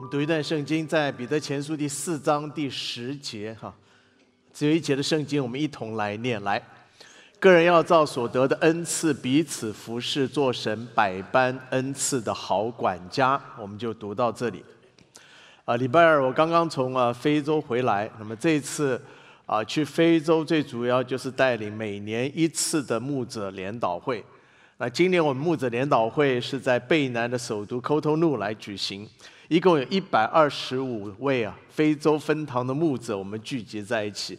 [0.00, 3.70] 我们读一段圣经，在彼得前书第四章第十节，哈，
[4.50, 6.42] 只有一节的圣经，我们一同来念。
[6.42, 6.58] 来，
[7.38, 13.38] 个人要照所得的恩赐彼此服侍，做神百般恩赐的好管家。
[13.58, 14.64] 我们就读到这里。
[15.66, 18.98] 啊，礼拜二我刚刚从啊非洲回来，那么这一次
[19.44, 24.24] 啊去非洲最主要就是带领每年一次的牧者联导会。
[24.78, 29.06] 那今年我们牧者联导会是在贝南的首都科托努来举行，
[29.50, 34.38] 一共有一百二十五位啊非洲分堂的牧者，我们聚集在一起。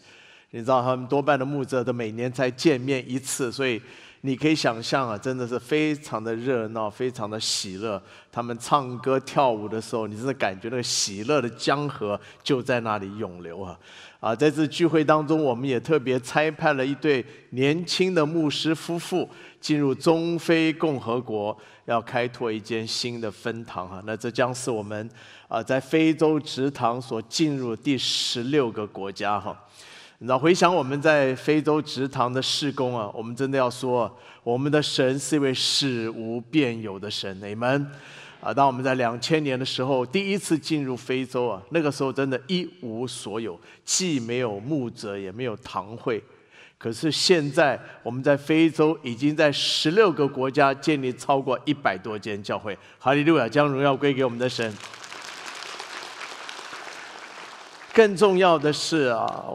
[0.52, 3.82] 你知道他们多半的牧者都每年才见面一次，所以
[4.22, 8.02] 你可以想象啊，真的是非常的热闹，非常的喜乐。
[8.32, 13.78] 他们唱歌跳舞的时候，你真的感觉那个喜乐的江河就在那里涌流啊！
[14.22, 19.28] 啊，在这聚会当中，我们也特别差派了一对年轻的牧师夫妇。
[19.60, 21.56] 进入中非共和国，
[21.92, 25.10] 要开拓一间新的分堂哈，那这将是我们
[25.48, 29.56] 啊在非洲直堂所进入第十六个国家哈。
[30.20, 34.10] 那回想我们在非洲直堂的事工啊，我们真的要说，
[34.44, 37.86] 我们的神是一位使无变有的神，你们
[38.40, 46.24] 啊，当我们在两千年的时候第一次进入非洲啊，那个时候真的一无所有，既没有牧者，也没有堂会。
[46.82, 52.76] 可是现在，我们在非洲已经在十六个国家建立超过一百多间教会。
[52.98, 54.76] 哈利路亚，将荣耀归给我们的神。
[57.94, 59.46] 更重要的是啊，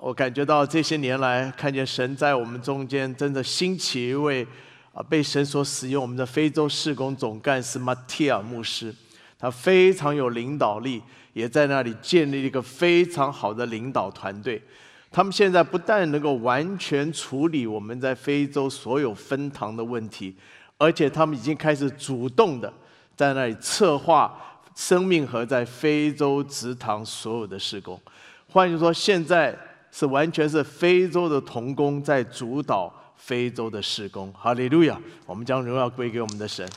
[0.00, 4.46] 我感觉到这些年来，看见神在我们中间真的兴起一位
[4.92, 8.94] 啊，被神所使用我们的非洲事工总干事马提尔牧师，
[9.36, 14.62] 他非常有领导力，也在那里建立一个非常好的领导团队。
[15.10, 20.36] 他们现在不但能够完全处理我们在非洲所有分堂的问题，
[20.76, 22.72] 而且他们已经开始主动的
[23.16, 24.38] 在那里策划
[24.76, 28.00] 生命和在非洲直堂所有的施工。
[28.48, 29.58] 换句话说，现在
[29.90, 34.32] 是完全是非洲的童工在主导非洲的施工。
[34.32, 35.00] 哈利路亚！
[35.26, 36.68] 我们将荣耀归给我们的神。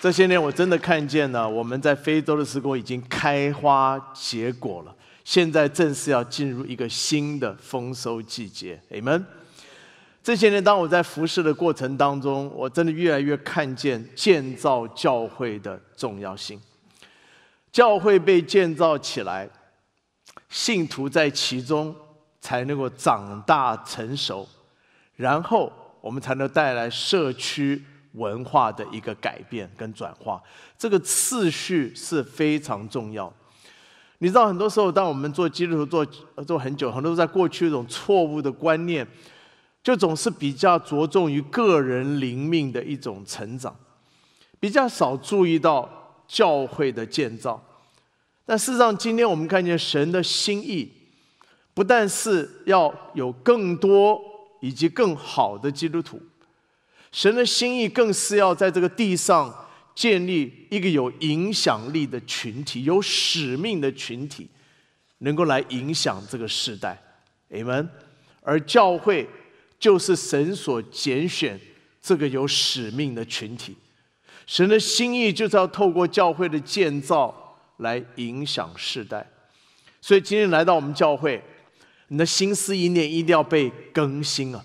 [0.00, 4.95] 这些年我真的看见了，我们在非洲的施工已经开花结果了。
[5.26, 9.24] 现在正是要进入一个新的丰收季节，Amen。
[10.22, 16.60] 这些年，当我在服侍的过程当中，我真的越来越看见建造教会的重要性。
[17.72, 19.50] 教会被建造起来，
[20.48, 21.92] 信徒在其中
[22.40, 24.48] 才能够长大成熟，
[25.16, 30.40] 然后我们才能带来社区文化的一个改变跟转化。
[30.78, 33.32] 这个次序是非常重要。
[34.18, 36.06] 你知道，很多时候，当我们做基督徒做
[36.46, 39.06] 做很久，很多在过去一种错误的观念，
[39.82, 43.76] 就总是比较着重于个人灵命的一种成长，
[44.58, 47.62] 比较少注意到教会的建造。
[48.46, 50.90] 但事实上，今天我们看见神的心意，
[51.74, 54.18] 不但是要有更多
[54.62, 56.18] 以及更好的基督徒，
[57.12, 59.54] 神的心意更是要在这个地上。
[59.96, 64.46] 建立一个有影响力的群体，有使命的群体，
[65.18, 67.02] 能够来影响这个时代
[67.50, 67.88] ，amen。
[68.42, 69.26] 而教会
[69.78, 71.58] 就是神所拣选
[72.02, 73.74] 这个有使命的群体，
[74.46, 79.26] 神的心意就是要透过教会的建造来影响世代。
[80.02, 81.42] 所以今天来到我们教会，
[82.08, 84.62] 你的心思意念一定要被更新啊！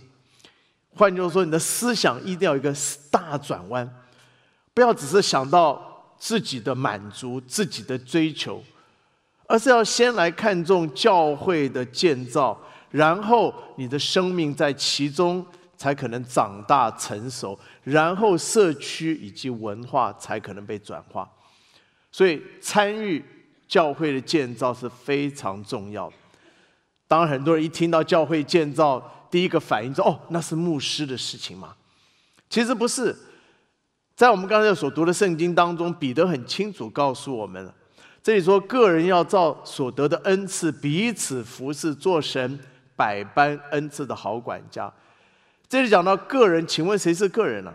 [0.94, 2.76] 换句话说，你的思想一定要有一个
[3.10, 3.90] 大转弯。
[4.74, 8.64] 不要只是想到自己的满足、自己的追求，
[9.48, 12.58] 而是要先来看重教会的建造，
[12.90, 15.46] 然后你的生命在其中
[15.76, 21.30] 才可能长大成熟，然后社区以及文化才可能被转化。
[22.12, 23.24] 所以，参与
[23.68, 26.16] 教会的建造是非常重要的。
[27.08, 31.76] 当很多人一听到教会建造，第一个反应说：“哦，那是牧师的事情吗？”
[32.50, 33.14] 其实不是。
[34.22, 37.74] 在我们刚才所读的圣经当中，彼得很清楚告诉我们了。
[38.22, 42.60] 这里说，个人要照所得的恩赐彼此服侍，做神
[42.96, 44.94] 百般恩赐的好管家。
[45.68, 47.74] 这里讲到个人，请问谁是个人呢？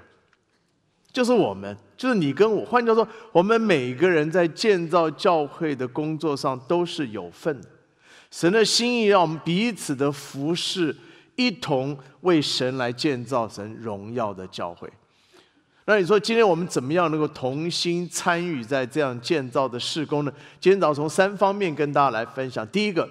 [1.13, 2.65] 就是我们，就是你跟我。
[2.65, 7.69] 换句话说，我们每个人在建造教会的工作上都是有份的。
[8.31, 10.95] 神的心意让我们彼此的服侍，
[11.35, 14.89] 一同为神来建造神荣耀的教会。
[15.89, 20.33] 那你说今天我们怎么样能够同心参与在这样建造的施工呢？
[20.61, 22.67] 今天早上从三方面跟大家来分享。
[22.69, 23.09] 第一个，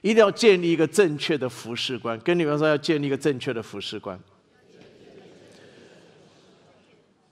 [0.00, 2.16] 一定要建立一个正确的服饰观。
[2.20, 4.16] 跟你们说，要建立一个正确的服饰观。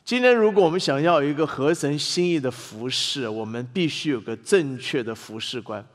[0.05, 5.87] 今天，如果我们想要一个合神心意的服饰，我们必须有个正确的服饰观，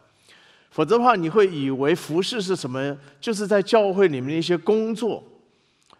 [0.69, 2.97] 否则的话，你会以为服饰是什么？
[3.19, 5.21] 就是在教会里面的一些工作。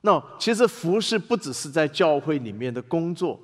[0.06, 3.40] 那其实服饰不只是在教会里面的工作。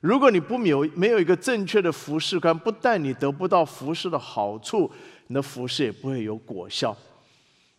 [0.00, 4.90] 如果你不有没有一个正确的服饰观，不但你得不到服饰的好处，
[5.26, 6.96] 你的服饰也不会有果效。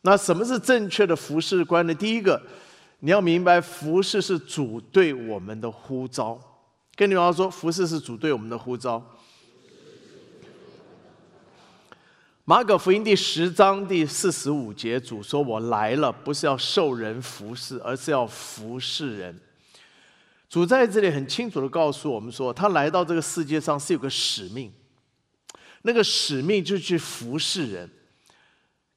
[0.01, 1.93] 那什么是正确的服饰观呢？
[1.93, 2.41] 第一个。
[3.05, 6.39] 你要明白，服侍是主对我们的呼召。
[6.95, 9.03] 跟你们说，服侍是主对我们的呼召。
[12.45, 19.39] 马可福音第十章第四十五节，主说：“我来了，不是要受人服侍，而是要服侍人。”
[20.49, 24.69] 主在这里很清楚的告诉我们说，他来到这个世界上是有个使命，
[25.83, 27.89] 那个使命就是去服侍人。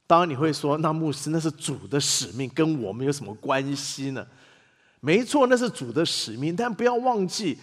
[0.09, 4.27] 当然你会说，那牧师那是主的使命，跟我们有什么关系呢？
[4.99, 7.57] 没错，那是主的使命，但不要忘记，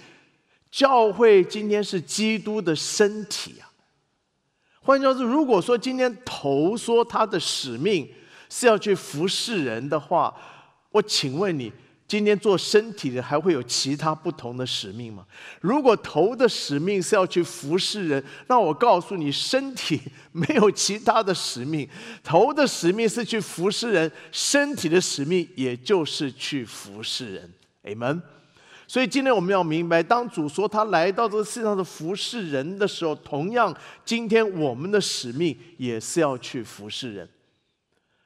[0.72, 3.68] 教会今天是基督的身体啊。
[4.84, 8.08] 换句话说，如果说今天头说他的使命
[8.50, 10.36] 是要去服侍人的话，
[10.92, 11.72] 我请问你。
[12.06, 15.26] 今天做身体的还会有其他不同的使命吗？
[15.62, 20.00] 如果头的使命是要去服侍人，那我告诉你，身体
[20.32, 21.90] 没有其他的使命，
[22.22, 27.52] 头的使命是去服侍人，身体的使命也就是去服侍人。
[27.86, 28.22] Amen。
[28.94, 33.76] 所以今天我们要明白，当主说他来到这个世界上的服侍人的时候，同样，
[34.06, 37.28] 今天我们的使命也是要去服侍人。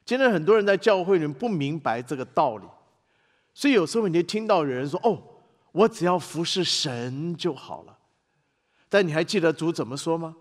[0.04, 2.66] 今天很多人在教会里面不明白这个道理。
[3.54, 5.18] 所以有时候你就听到有人说：“哦，
[5.72, 7.98] 我只要服侍神就好了。”
[8.90, 10.36] 但你还记得主怎么说吗？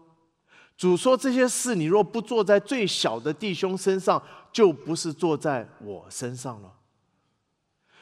[0.75, 4.21] 主说：“这些事你若不做在最小的弟兄身上，
[4.51, 6.73] 就不是坐在我身上了。”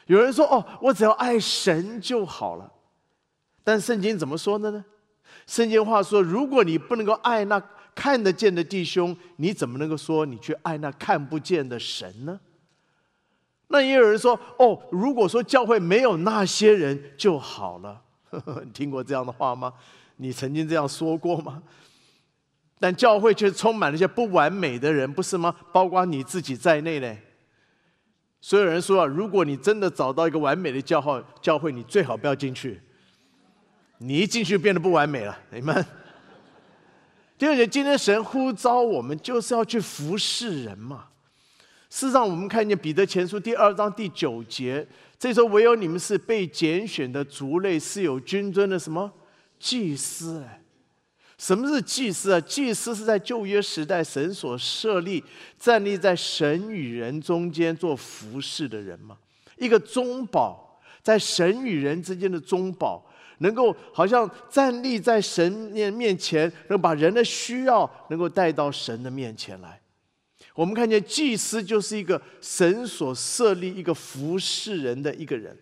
[0.05, 2.71] 有人说：“哦，我只要爱神就好了。”
[3.63, 4.85] 但圣经怎么说的呢？
[5.47, 7.61] 圣经话说：“如果你不能够爱那
[7.95, 12.39] 看得见的弟兄，你怎么能够说你去爱那看不见的神呢？”
[13.69, 18.01] 那也有人说：“哦，如果说教会没有那些人就好了。
[18.63, 19.73] ”你听过这样的话吗？
[20.17, 21.63] 你曾经这样说过吗？
[22.79, 25.55] 但教会却充满了一些不完美的人，不是吗？
[25.73, 27.17] 包括你自己在内呢。
[28.47, 32.79] 所有人说啊，如果你真的找到一个完美的教号教会，你最好不要进去。
[33.97, 35.83] 你一进去变得不完美了，你们。
[37.39, 41.05] 第二节，今天神呼召我们，就是要去服侍人嘛。
[41.89, 44.87] 事实上，我们看见彼得前书第二章第九节，
[45.17, 49.11] 这时候唯有你们是被拣选的族类，是有君尊的什么
[49.57, 50.45] 祭司？
[51.37, 52.39] 什么是祭司啊？
[52.41, 55.23] 祭司是在旧约时代神所设立，
[55.59, 59.17] 站立在神与人中间做服侍的人嘛。
[59.57, 63.05] 一个中保，在神与人之间的中保，
[63.39, 69.79] 能够好像站立在神面面前，能把人的需要能够带到神的面前来。
[70.53, 75.57] 我们看见祭司就是一个神所设立一个服侍人的一个人。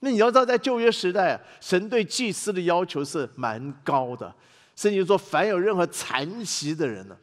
[0.00, 4.34] 那你要知道，在旧约时代，神对祭司的要求是蛮高的。
[4.76, 7.16] 甚至说，凡有任何残疾的人呢，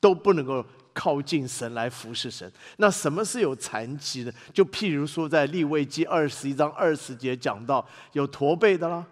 [0.00, 0.64] 都不能够
[0.94, 2.50] 靠近神来服侍神。
[2.78, 4.32] 那什么是有残疾的？
[4.52, 9.04] 就譬如说，在立位记二十一章二十节讲到，有驼背的啦，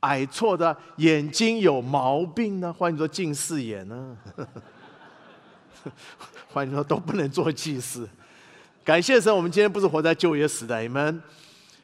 [0.00, 4.16] 矮矬的，眼睛有毛病呢，或者说近视眼呢。
[6.52, 8.08] 换句话说，都不能做祭司。
[8.84, 11.22] 感谢神，我们今天不是活在旧约时代，你们，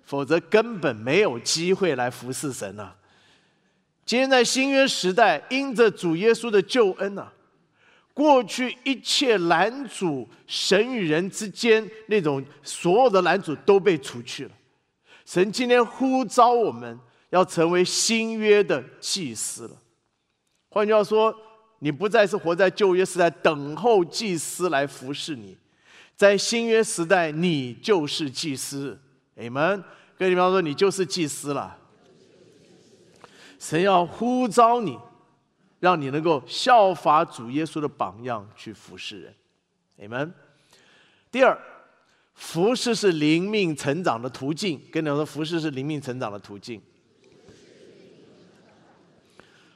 [0.04, 2.92] 否则根本没有机会来服侍神呐。
[4.08, 7.28] 今天在新约时代，因着主耶稣的救恩呐，
[8.14, 14.50] 过去一切拦阻神与人之间那种所有的拦阻都被除去了。
[15.26, 16.98] 神今天呼召我们
[17.28, 19.76] 要成为新约的祭司了。
[20.70, 21.36] 换句话说。
[21.80, 25.56] 你不再是活在旧约时代等候祭司来服侍你，
[26.16, 28.98] 在新约时代，你就是祭司。
[29.36, 29.80] 你们
[30.16, 31.77] 跟你们说，你就是祭司了。
[33.58, 34.98] 神要呼召你，
[35.80, 39.34] 让你能够效法主耶稣的榜样去服侍人。
[39.96, 40.32] 你们
[41.30, 41.58] 第二，
[42.34, 44.80] 服侍是灵命成长的途径。
[44.92, 46.80] 跟你们说，服侍是灵命成长的途径。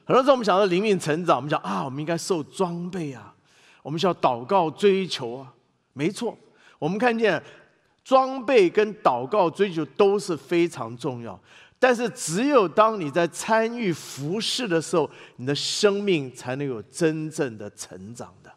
[0.05, 3.35] 很多时候我们想到灵命成长，我们讲啊，我们应该受装备啊，
[3.83, 5.53] 我们需要祷告追求啊。
[5.93, 6.37] 没错，
[6.79, 7.43] 我们看见
[8.03, 11.39] 装备跟祷告追求都是非常重要。
[11.83, 18.53] 但是只有当你在参与服侍的时候，你的生命才能有真正的成长的。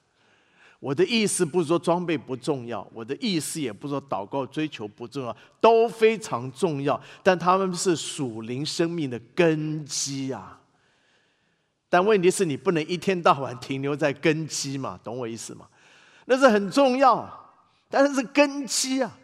[0.79, 10.61] 我的意思不是说装备不重要，我的意思也不是说祷告追求不重要，都非常重要，但他们是属灵生命的根基啊。
[11.89, 15.67] 但问题是你不能一天到晚停留在根基嘛，懂我意思吗？
[16.25, 17.27] 那是很重要，
[17.89, 19.17] 但是是根基啊，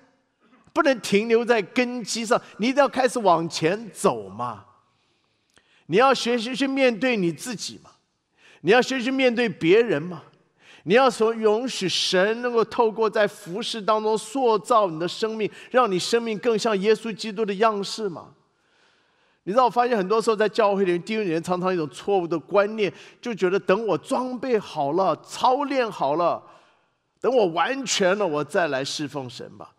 [0.73, 4.65] 不能停留在根基上，你一定要开始往前走嘛。
[5.87, 7.91] 你要学习去面对你自己嘛，
[8.61, 10.23] 你要学习面对别人嘛。
[10.83, 18.29] 你要说允许神能够透过在服饰当中塑造你的生命，让你生命更像耶稣基督的样式嘛？
[19.43, 26.41] 你知道，我发现很多时候在教会里面，弟兄人常常一种错误的观念，就觉得等我装备好了、操练好了，
[27.19, 29.69] 等我完全了，我再来侍奉神吧。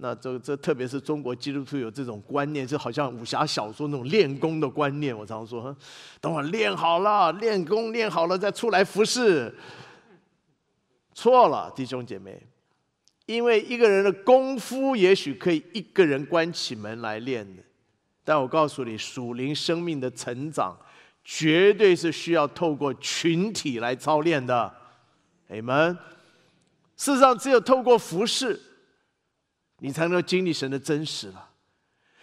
[0.00, 5.16] 那这这特别是中国基督徒有这种观念，就好像武侠小说那种练功的观念。
[5.16, 5.76] 我常说，
[6.20, 9.52] 等我练好了、练功练好了再出来服侍。
[11.12, 12.40] 错了，弟兄姐妹，
[13.26, 17.62] 因为一个人的功夫也许可以一个人关起门来练的，
[18.22, 20.78] 但我告诉你，属灵生命的成长
[21.24, 24.72] 绝对是需要透过群体来操练的。
[25.48, 25.98] 你们，
[26.96, 28.60] 事实上，只有透过服侍，
[29.78, 31.48] 你才能够经历神的真实了。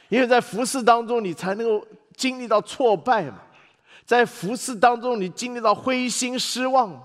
[0.10, 1.86] 因为在服侍当中，你才能够
[2.16, 3.42] 经历到挫败嘛，
[4.06, 7.02] 在服侍当中，你经历到灰心失望。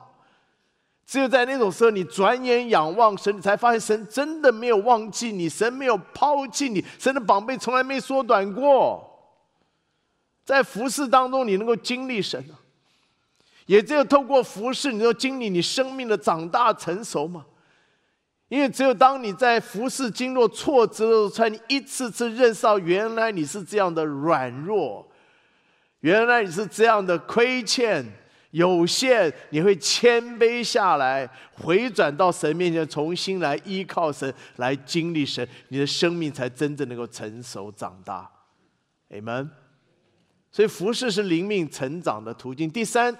[1.06, 9.06] 只有在那种时候，你转眼仰望神，你才发现神真的没有忘记你，神没有抛弃你，神的宝贝从来没缩短过。
[10.44, 12.44] 在服侍当中，你能够经历神
[13.66, 17.44] 也只有透过服侍，你能够经历你生命的长大成熟嘛。
[18.50, 25.08] 因为只有当你在服侍经络挫折的时候，才你一次次认识到，原来你是这样的软弱，
[26.00, 28.04] 原来你是这样的亏欠。
[28.50, 38.28] 有限，你会谦卑下来，回转到神面前，重新来依靠神，来经历神，你的生命才真正能够成熟长大。
[39.10, 39.48] Amen。
[40.50, 42.68] 所以服侍是灵命成长的途径。
[42.68, 43.16] 第三，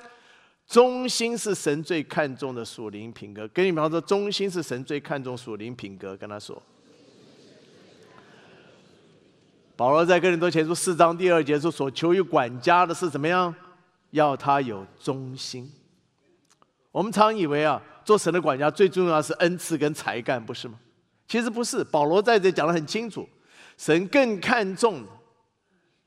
[0.71, 3.47] 忠心是神最看重的属灵品格。
[3.49, 6.17] 跟你们说，忠心是神最看重属灵品格。
[6.17, 6.63] 跟他说，
[9.75, 13.53] 保罗在哥林多前书四章第二节说：“所求于管家的是怎么样？”
[14.11, 15.69] 要他有忠心。
[16.93, 20.79] 我们常以为啊，做神的管家最重要是恩赐跟才干，不是吗？
[21.27, 21.83] 其实不是。
[21.83, 23.29] 保罗在这讲的很清楚，
[23.77, 25.05] 神更看重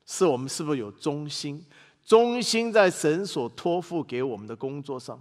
[0.06, 1.62] 是我们是不是有忠心，
[2.04, 5.20] 忠心在神所托付给我们的工作上。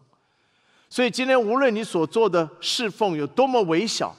[0.89, 4.15] 所以今天无论你所做的侍奉有多么微小，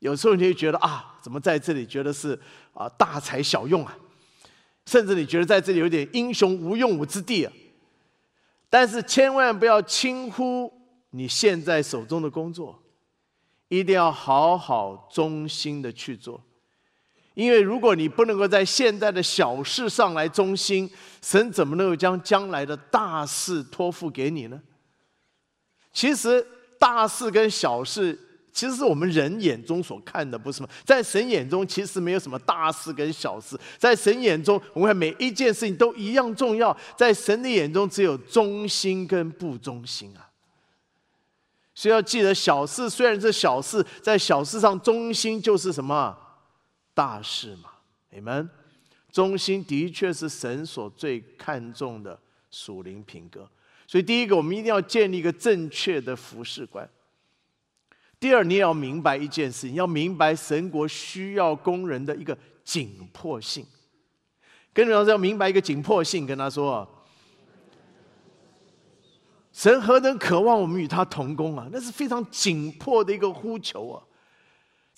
[0.00, 2.38] 有时候你会觉得啊，怎么在这里觉得是
[2.72, 3.96] 啊大材小用啊？
[4.86, 7.52] 甚至你觉得在这里有点英雄无用武之地啊，
[8.68, 10.72] 但是千万不要轻忽
[11.10, 12.82] 你现在手中的工作，
[13.68, 16.42] 一定要好好忠心的去做，
[17.34, 20.90] 因为如果你不能够在现在的小事上来忠心，
[21.22, 24.60] 神怎么能够将将来的大事托付给你呢？
[25.92, 26.46] 其实
[26.78, 28.18] 大事跟小事。
[28.52, 30.68] 其实是我们人眼中所看的，不是吗？
[30.84, 33.56] 在神眼中，其实没有什么大事跟小事。
[33.78, 36.76] 在神眼中，我们看每一件事情都一样重要。
[36.96, 40.26] 在神的眼中，只有忠心跟不忠心啊。
[41.76, 46.18] 所以要记得，小事虽然是小事，在小事上忠心就是什么
[46.94, 47.70] 大事嘛？
[48.10, 48.48] 你们
[49.10, 52.18] 忠心的确是神所最看重的
[52.50, 53.48] 属灵品格。
[53.86, 56.88] 所以，第一个，我们一定要建立一个正确的服饰观。
[58.20, 63.66] 第二，你也要明白一件事，你要明白神国需要工人的一个紧迫性。
[64.72, 66.88] 跟着老师要明白一个紧迫性，跟他说：
[69.52, 71.68] 神何等渴望我们与他同工啊！
[71.72, 73.98] 那是非常紧迫的一个呼求啊！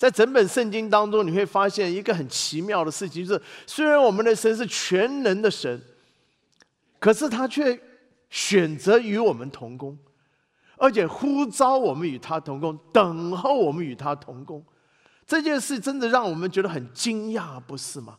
[0.03, 5.81] 在整本圣经当中，你会发现一个很奇妙的事情，就是虽然我们的神是全能的神，
[6.99, 7.79] 可是他却
[8.29, 9.97] 选择与我们同工。
[10.75, 14.61] 而且呼召我们与他同工，等候我们与他同工，
[15.25, 18.17] 这件事真的让我们觉得很惊讶，不是吗？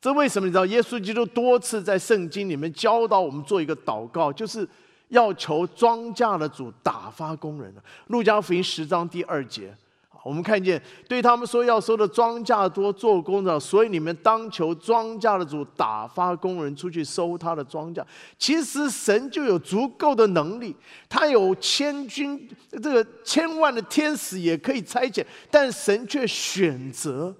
[0.00, 0.46] 这为什么？
[0.46, 4.68] 你知道，耶稣基督多次在圣经里面教导我们做一个祷告，就是
[5.08, 7.74] 要求庄稼的主打发工人
[8.06, 9.76] 路加福音十章第二节。
[10.24, 18.04] 我们看见，对他们说要收的庄稼多，做工的，所以你们当求庄稼的主打发工人出去收他的庄稼。
[18.38, 20.76] 其实神就有足够的能力，
[21.08, 27.34] 他有千军这个千万的天使也可以差遣，但神却选择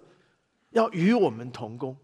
[0.71, 1.97] 要与我们同工。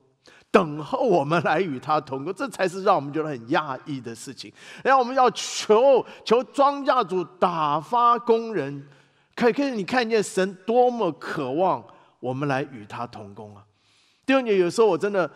[0.51, 4.51] 等候我们来与他同工，这才是让我们觉得很讶异的事情。
[4.83, 8.89] 然后我们要求求庄稼主打发工人，
[9.39, 11.85] 可可是你看见神多么渴望
[12.19, 13.65] 我们来与他同工啊！
[14.27, 15.31] 第二点，有时候我真的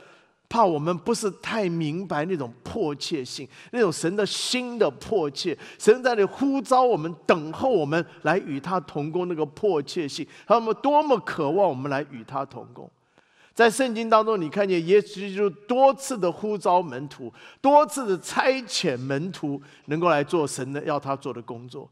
[0.49, 12.91] 怕我们不是太明白那种迫切性，那种神的心的迫切，神在那呼召我们，等候我们来与他同工那个迫切性，他们多么渴望我们来与他同工。
[13.55, 21.89] 在圣经当中，你看见耶稣基督多次的呼召门徒，多次的差遣门徒，能够来做神的要他做的工作。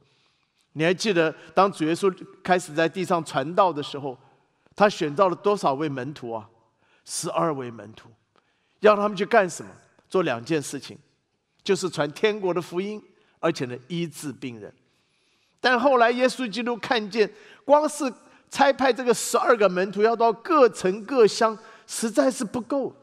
[0.73, 4.17] 你还记得，当主耶稣开始在地上传道的时候，
[4.77, 6.49] 他选到了多少位门徒啊？
[7.05, 8.09] 十二位门徒，
[8.81, 9.71] 要他们去干什么？
[10.09, 10.97] 做两件事情，
[11.63, 13.03] 就是传天国的福音，
[13.41, 14.73] 而且呢医治病人。
[15.61, 17.29] 但后来耶稣基督看见，
[17.65, 18.13] 光是
[18.49, 22.95] 差派这个十二个门徒要到各城各乡，实在是不够，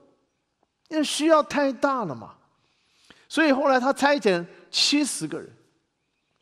[0.87, 2.35] 因为需要太大了嘛。
[3.27, 5.49] 所以后来他差遣七十个人，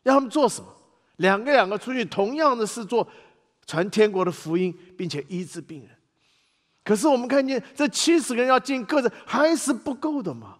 [0.04, 0.75] 让他们做什么？
[1.16, 3.06] 两个两个出去，同样的是做，
[3.66, 5.90] 传天国的福音，并且医治病人。
[6.84, 10.56] 可是我们看见这七十个人要进各自，还是不够的嘛。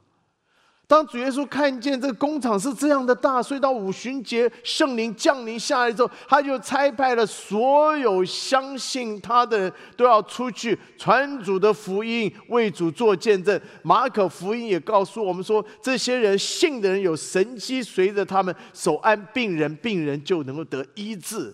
[0.88, 13.60] 当主耶稣看见这个工厂是这样的大，所以到五旬节圣灵降临下来之后，他就差派了所有相信他的人都要出去传主的福音，为主做见证。
[13.82, 21.52] 马可福音也告诉我们说，这些人信的人有神机随着他们手按病人，病人就能够得医治。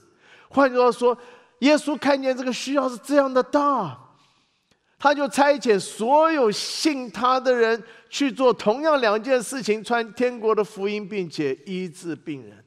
[0.51, 1.17] 换句话说，
[1.61, 3.99] 耶稣看见这个需要是这样的大。
[4.99, 7.83] 他就差遣所有信他的人
[8.13, 12.63] 去做同样两件事情，传天国的福音，并且医治病人。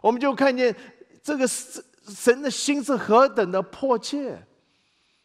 [0.00, 0.74] 我们就看见
[1.22, 4.36] 这个神的心是何等的迫切。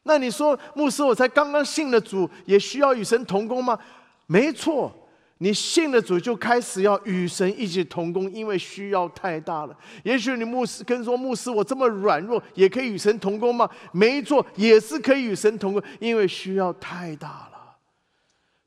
[0.03, 3.77] 那你说，牧师，我才刚刚信了主，也需要与神同工吗？
[4.27, 4.93] 没错。
[5.39, 9.75] 你信了主，就开始要与神一起同工，因为需要太大了。
[10.03, 13.67] 也许你牧师跟说牧师，我这么软弱，也可以与神同工吗？
[13.91, 17.56] 没错，也是可以与神同工，因为需要太大了。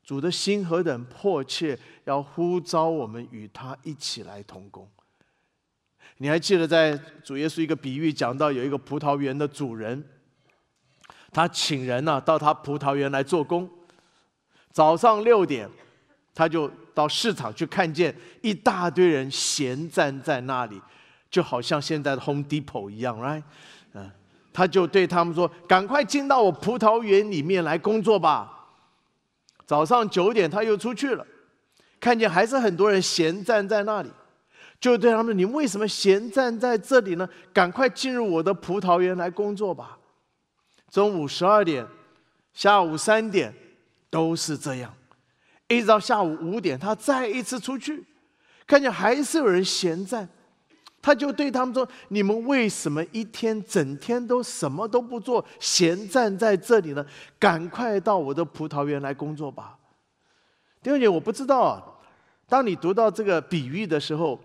[0.03, 4.87] 主的心何等迫切，要呼召我们与他一起来同工。
[6.17, 10.03] 你还记得在主耶稣一个比喻讲到，有一个葡萄园的主人，
[11.31, 13.69] 他请人呢到他葡萄园来做工，
[14.71, 15.69] 早上六点。
[16.33, 20.81] 他就到市场去看见一大堆人闲站在那里，
[21.29, 23.43] 就好像现在的 Home Depot 一样，right？
[23.93, 24.09] 嗯，
[24.53, 28.59] 他就对他们说：“赶快进到我葡萄园里面来工作吧。”
[29.71, 31.25] 早上九点他又出去了，
[31.97, 34.11] 看见还是很多人闲站在那里，
[34.81, 37.29] 就对他们说：“你为什么闲站在这里呢？
[37.53, 39.97] 赶快进入我的葡萄园来工作吧。”
[40.91, 41.87] 中午十二点，
[42.53, 43.53] 下午三点，
[44.09, 44.93] 都是这样。
[45.69, 48.03] 一直到下午五点，他再一次出去，
[48.67, 50.27] 看见还是有人闲站，
[51.01, 57.03] 他就对他们说：“你们为什么一天整天都什么都不做，闲站在这里呢？
[57.39, 59.77] 赶快到我的葡萄园来工作吧。”
[60.83, 62.01] 第二点，我不知道，
[62.47, 64.39] 当你读到这个比喻的时候，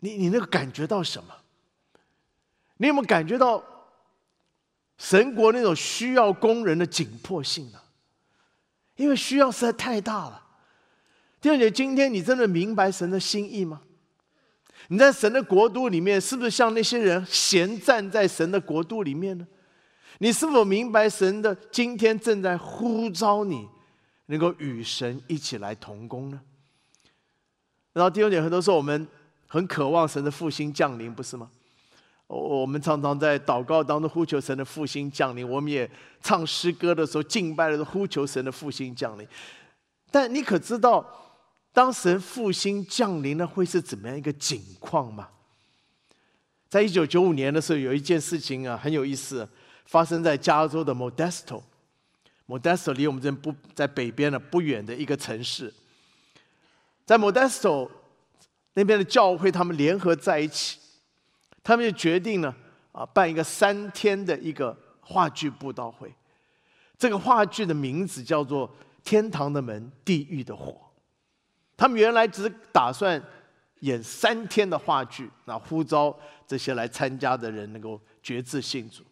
[0.00, 1.34] 你你那个感觉到什么？
[2.78, 3.62] 你有没有感觉到
[4.98, 7.78] 神国那种需要工人的紧迫性呢？
[8.96, 10.42] 因为需要实在太大了，
[11.40, 13.82] 弟兄姐，今天你真的明白神的心意吗？
[14.88, 19.46] 你在神的国度里面，是不是像那些人闲站在神的国度里面呢？
[20.18, 23.68] 你是否明白神的今天正在呼召你，
[24.26, 26.40] 能够与神一起来同工呢？
[27.92, 29.06] 然后弟兄姐，很多时候我们
[29.46, 31.50] 很渴望神的复兴降临，不是吗？
[32.28, 35.88] 我我们常常在祷告当中呼求神的复兴降临，我们也
[36.22, 39.26] 唱诗歌的时候敬拜的时候呼求神的复兴降临。
[40.10, 41.04] 但你可知道，
[41.76, 45.28] 当神复兴降临了，会是怎么样一个景况吗？
[46.70, 49.46] 在一九九五年的时候，有一件事情啊很有意思，
[49.84, 51.62] 发生在加州的 Modesto。
[52.46, 55.70] Modesto 离我们这不在北边的不远的一个城市，
[57.04, 57.90] 在 Modesto
[58.72, 60.78] 那边的教会，他们联合在一起。
[61.62, 62.54] 他们就决定呢
[62.92, 66.10] 啊，办一个三天的一个话剧布道会。
[66.96, 68.66] 这个话剧的名字叫做
[69.04, 70.72] 《天堂的门，地狱的火》。
[71.76, 73.22] 他们原来只打算
[73.80, 79.02] 演三天的话剧，那呼召这些来参加的人能够决志信主。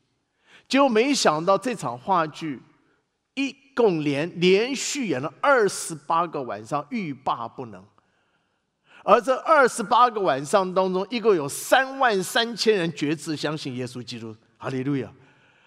[0.67, 2.63] 结果没想到这场话剧
[3.35, 7.85] 一共连连续演了二十八个晚上，欲罢不能。
[9.03, 15.13] 而这二十八个晚上当中，一共有三万三千人决志相信耶稣基督，哈利路亚！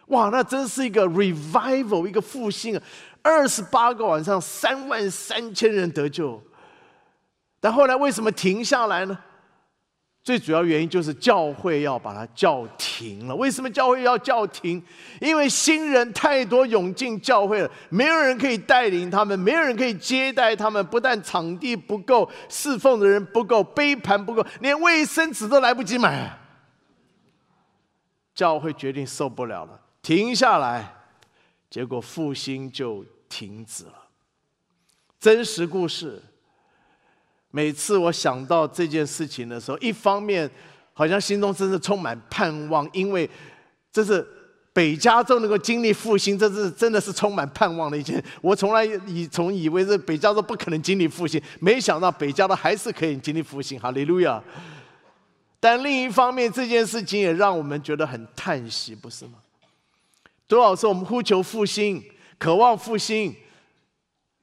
[0.08, 2.84] 哇，那真是一个 revival，一个复兴啊！
[3.22, 6.42] 二十八个晚上，三万三千人得救。
[7.60, 9.18] 但后来为什么停下来呢？
[10.24, 13.36] 最主要原因就是教会要把它叫停了。
[13.36, 14.84] 为什么教会要叫停？
[15.22, 20.86] 因为新人太多涌进教会了，没有人可以带领他们，没有人可以接待他们。
[20.88, 26.38] 不但场地不够，侍奉的人不够，杯盘不够，连卫生纸都来不及买。
[28.36, 30.94] 教会决定受不了了，停下来，
[31.70, 33.94] 结果复兴就停止了。
[35.18, 36.22] 真实故事。
[37.52, 40.50] 每次我想到这件事情的时候，一方面
[40.94, 43.30] 好像心中真是充满盼望，因为
[43.92, 44.26] 这是
[44.74, 48.24] 北加州能够经历复兴，这是真的是充满盼望的一件。
[48.42, 54.44] 我从来以从以为是北加州不可能经历复兴，没想到北加州还是可以经历复兴，哈利路亚！
[55.60, 59.34] 但另一方面，这件事情也让我们觉得很叹息，不是吗？
[60.48, 62.04] 多少次我们呼求复兴，
[62.38, 63.36] 渴望复兴，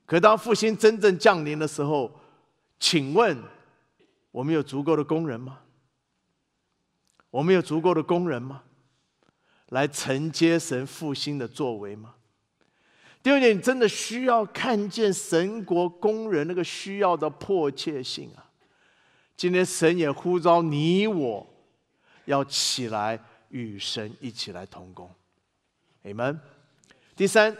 [0.04, 2.10] 可当复兴真正降临的时候，
[2.78, 3.42] 请问，
[4.30, 5.60] 我们有足够的工人吗？
[7.30, 8.62] 我们有足够的工人吗？
[9.70, 12.14] 来承接神复兴的作为吗？
[13.22, 18.50] 第二点，你真的需要看见神国工人那个需要的迫切性啊！
[19.36, 21.46] 今天神也呼召你我，
[22.26, 25.10] 要起来与神一起来同工。
[26.02, 26.38] 你们，
[27.16, 27.56] 第三，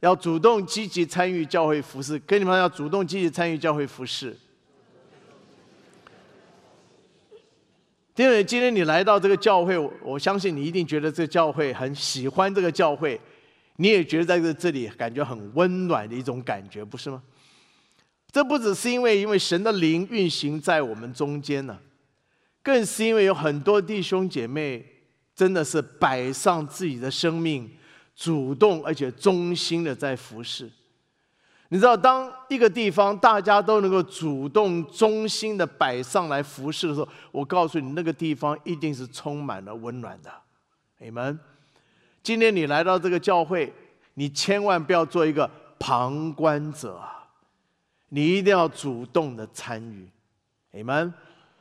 [0.00, 4.36] 要主动积极参与教会服饰，跟你们要主动积极参与教会服饰。
[8.16, 13.20] 第二，今天你来到这个教会，我相信你一定觉得这个教会很喜欢这个教会，
[13.76, 17.22] 你也觉得在这这里感觉很温暖的一种感觉，不是吗？
[18.32, 21.78] 这不只是因为因为神的灵运行在我们中间呢，
[22.62, 24.82] 更是因为有很多弟兄姐妹
[25.34, 27.70] 真的是摆上自己的生命，
[28.14, 30.70] 主动而且忠心的在服侍。
[31.68, 40.30] 你知道，当一个地方大家都能够主动、忠心的摆上来服侍的时候，我告诉你，那个地方一定是充满了温暖的。
[40.98, 41.38] 你们，
[42.22, 43.72] 今天你来到这个教会，
[44.14, 47.00] 你千万不要做一个旁观者，
[48.10, 50.08] 你一定要主动的参与。
[50.70, 51.12] 你们，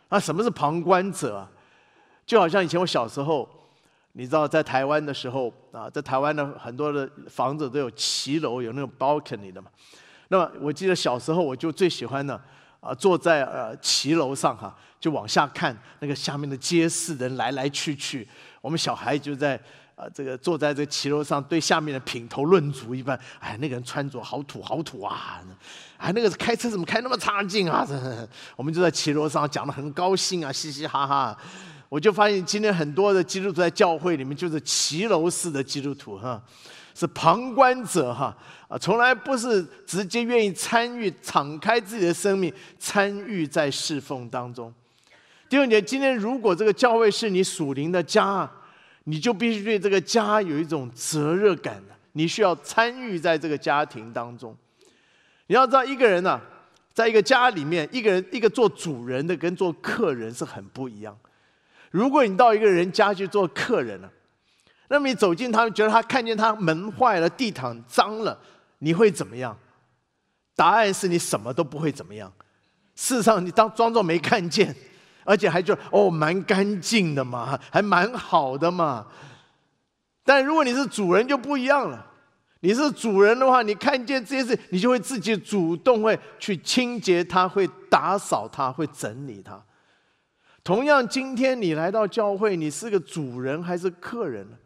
[0.10, 1.48] 啊，什么是旁观者？
[2.26, 3.50] 就好像以前我小时候，
[4.18, 9.70] 你知道，在台湾的时候啊，在台湾的很多的房子都有骑楼，有那种 balcony 的嘛。
[10.30, 12.40] 那么我记得小时候我就最喜欢呢，
[12.80, 18.26] 啊，坐在呃骑楼上哈，就往下看那个下面的街市人来来去去。
[18.62, 19.60] 我们小孩就在
[19.96, 23.20] 啊这个坐在这骑楼上，对下面的品头论足一般。
[23.42, 25.44] 哎，那个人穿着好土好土啊！
[25.98, 27.86] 哎，那个开车怎么开那么差劲啊？
[28.56, 31.38] 我们就在骑楼上讲的很高兴啊，嘻嘻哈哈。
[31.90, 36.42] 我就发现今天很多的基督徒在教会里面就是骑楼式的基督徒哈。
[36.98, 38.34] 是旁观者哈
[38.70, 44.74] 啊，从来不是直接愿意参与、敞开自己的生命参与在侍奉当中。
[45.50, 48.50] 第二点，今天如果这个教会是你属灵的家，
[49.04, 54.56] 你就必须对这个家有一种责任感，你需要参与在这个家庭当中。
[55.48, 56.40] 你要知道，一个人呢，
[56.94, 61.14] 在一个家里面，一个人一个做主人的跟做客人是很不一样。
[61.96, 64.12] 如果你到一个人家去做客人了。
[64.90, 68.38] 那么你走进他们，觉得他看见他门坏了，地毯脏了，
[68.80, 69.58] 你会怎么样？
[70.58, 72.30] 答案是你什么都不会怎么样。
[72.96, 74.76] 事实上，你当装作没看见，
[75.24, 79.08] 而且还觉得哦，蛮干净的嘛，还蛮好的嘛。
[80.26, 82.06] 但如果你是主人就不一样了。
[82.60, 89.64] 你是主人的话，你看见这些事，你就会自己主动会去清洁它，会打扫它，会整理它。
[90.66, 94.58] 同样，今天你来到教会，你是个主人还是客人呢？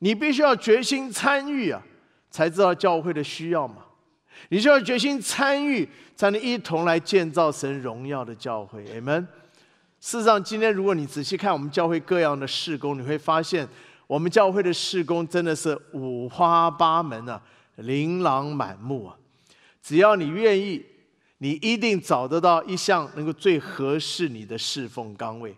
[0.00, 1.80] 你必须要决心参与啊，
[2.28, 3.76] 才知道教会的需要嘛。
[4.48, 8.82] 你需要决心参与，才能一同来建造神荣耀的教会。
[8.92, 9.24] 你们，
[10.00, 13.68] 事实上，今天如果你仔细看我们教会各样的事工，你会发现，
[14.08, 17.40] 我们教会的事工真的是五花八门啊，
[17.76, 19.14] 琳琅满目啊。
[19.80, 20.84] 只要你愿意，
[21.42, 25.52] 你一定找得到一项能够最合适你的侍奉岗位。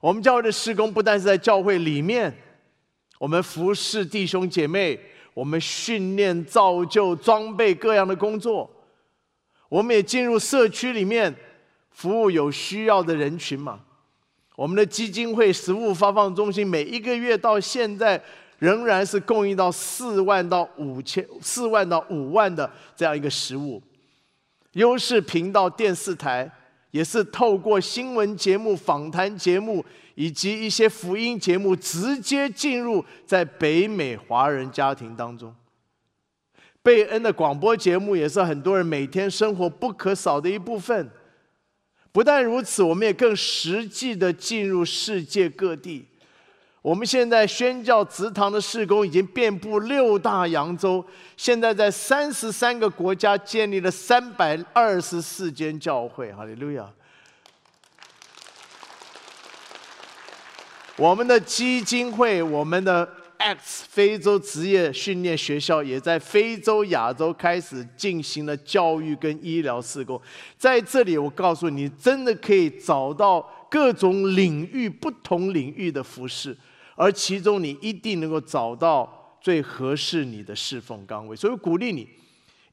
[0.00, 2.30] 我们教会的施工不但是在教会里面。
[3.18, 5.00] 我们服侍弟兄姐妹，
[5.32, 8.68] 我们训练、造就、装备各样的工作，
[9.70, 11.34] 我们也进入社区里面
[11.92, 13.80] 服务有需要的人群嘛。
[14.56, 18.22] 我们的基金会食物发放中心每一个月到现在
[18.58, 23.82] 仍然是供应到四万到五千、四万到五万的这样一个食物。
[24.72, 26.50] 优视频道电视台
[26.90, 35.54] 也是透过新闻节目、访谈节目以及一些福音节目，直接进入在北美华人家庭当中。
[36.82, 41.10] 贝恩的广播节目也是很多人每天生活不可少的一部分。
[42.10, 46.06] 不但如此，我们也更实际的进入世界各地。
[46.82, 51.04] 我们现在宣教祠堂的事工已经遍布六大洋洲，
[51.36, 56.32] 现在在三十三个国家建立了三百二十四间教会。
[56.32, 56.90] 哈利路亚！
[60.96, 63.08] 我们的基金会，我们的。
[63.38, 70.20] X 非洲职业训练学校也在非洲、亚洲开始进行了教育跟医疗施工。
[70.56, 76.56] 在这里，我告诉你，真的可以找到各种领域、不同领域的服饰，
[77.02, 81.34] 而其中你一定能够找到最合适你的侍奉岗位。
[81.34, 82.08] 所以，鼓励你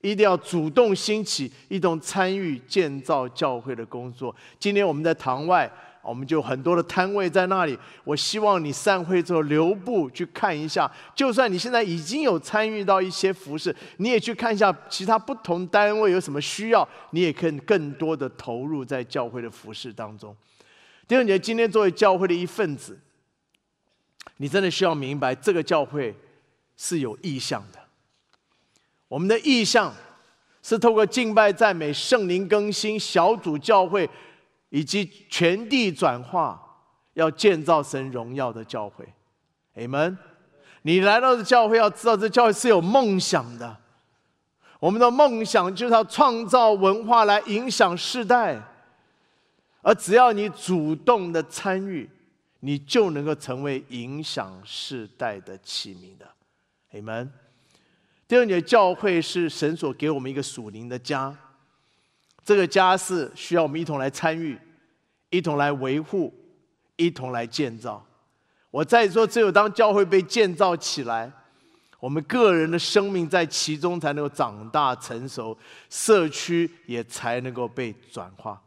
[0.02, 4.36] 一定要主动兴起，一同参与建造教会的工作。
[4.60, 5.72] 今天我们在堂外。
[6.02, 7.78] 我们就很多的摊位在那里。
[8.06, 10.90] 我希望你散会之后留步去看一下。
[11.14, 20.36] 就算你现在已经有参与到一些服饰，你也去看一下其他不同单位有什么需要，你也可以更多的投入在教会的服饰当中。
[21.06, 22.98] 第二点，今天作为教会的一份子，
[24.42, 26.14] 你真的需要明白这个教会
[26.76, 27.80] 是有意向的。
[29.08, 29.94] 我们的意向
[30.62, 34.10] 是透过敬拜、赞美、圣灵更新、小组教会。
[34.72, 36.62] 以及全地转化，
[37.16, 39.04] 要建造神荣耀的教会
[39.76, 40.16] ，Amen。
[40.84, 43.76] 你来到这教会，要知道这教会是有梦想的。
[44.80, 48.62] 我们的梦想就是要创造文化来影响世代，
[49.82, 52.08] 而只要你主动的参与，
[52.62, 56.30] 你就能够成为影响世代的器皿的
[56.92, 57.30] ，Amen。
[58.28, 61.36] 第二你的，教会是神所给我们一个属灵的家。
[62.44, 64.60] 这个家是需要我们一同来参与，
[65.30, 66.34] 一同来维护，
[66.96, 68.06] 一同来建造。
[68.72, 71.32] 我再说，只有当教会被建造起来，
[72.00, 75.58] 我们个人的生命在其中才能够长大成熟，
[75.90, 78.62] 社区也才能够被转化。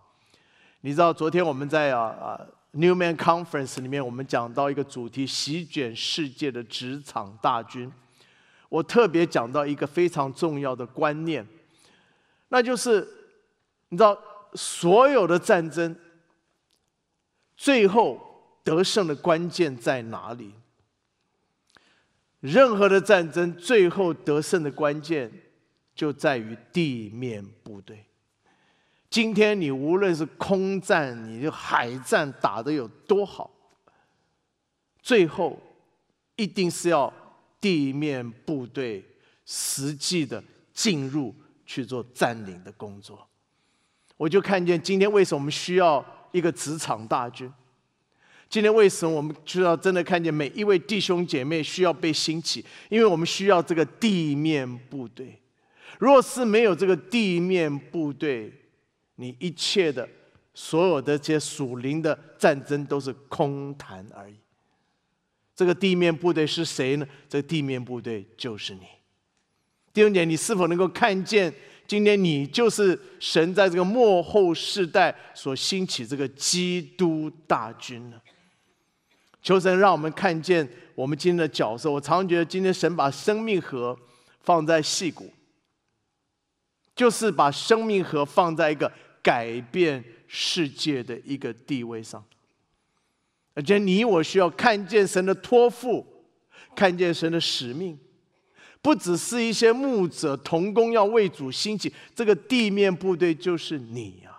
[0.81, 2.41] 你知道，昨天我们在啊啊
[2.73, 7.93] Newman Conference 里面，我们讲到一个主题：席卷世界的职场大军。
[8.69, 11.47] 我特别讲到一个非常重要的观念，
[12.49, 13.19] 那就是。
[13.91, 14.19] 你知道，
[14.55, 15.95] 所有的战争
[17.55, 18.19] 最后
[18.65, 20.55] 得胜的关键在哪里？
[22.41, 25.31] 任何的战争最后得胜的关键
[25.95, 28.07] 就在于地面部队。
[29.13, 33.51] 今天你无论是空战，你就海战打得有多好，
[35.03, 35.61] 最后
[36.35, 37.13] 一定是要
[37.61, 39.05] 地面部队
[39.45, 41.35] 实际的进入
[41.67, 43.29] 去做占领的工作。
[44.17, 47.53] 我就看见今天为什么我们需要一个职场大军？
[48.49, 52.65] 今天为什么我们需要真的看见每一位弟兄姐妹需要被兴起？
[52.89, 55.39] 因为我们需要这个地面部队。
[55.99, 58.51] 若是没有这个地面部队，
[59.17, 60.09] 你一切的
[60.55, 64.35] 所有的这些属灵的战争都是空谈而已。
[65.55, 67.07] 这个地面部队是谁呢？
[67.29, 68.81] 这个地面部队就是你。
[69.93, 71.53] 第二点，你是否能够看见？
[71.87, 78.19] 今天你就是神在这个末后世代所兴起这个基督大军呢。
[79.43, 81.91] 求神让我们看见我们今天的角色。
[81.91, 83.95] 我常觉得，今天神把生命河
[84.41, 85.31] 放在戏谷，
[86.95, 88.91] 就是把生命河放在一个
[89.23, 92.25] 改变世界的一个地位上。
[93.55, 96.07] 而且你我需要看见神的托付，
[96.75, 97.99] 看见神的使命。
[98.81, 104.37] 不只是一些牧者同工要为主兴起，这个地面部队就是你呀。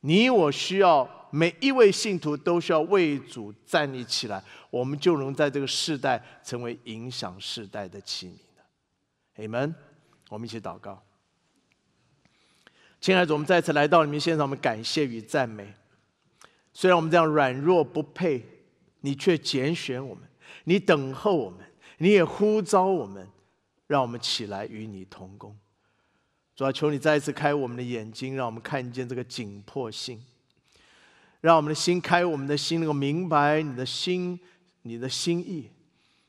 [0.00, 9.46] 你我需要每一位信徒都需要为主站立起来，我们就能在这个世代成为影响世代的器皿的。
[9.46, 9.74] Amen。
[10.28, 11.02] 我们一起祷告。
[13.00, 15.74] 亲爱的，我们再次来到你们现场，我们感谢与赞美。
[16.72, 18.44] 虽然我们这样软弱不配，
[19.00, 20.24] 你却拣选我们，
[20.64, 21.60] 你等候我们。
[21.98, 23.28] 你也呼召我们，
[23.86, 25.56] 让我们起来与你同工。
[26.56, 30.20] 主要求你再一次开我们的眼睛，让我们看见这个紧迫性，
[31.40, 34.40] 让我们的心开，我们的心能够明白你的心，
[34.82, 35.70] 你的心意。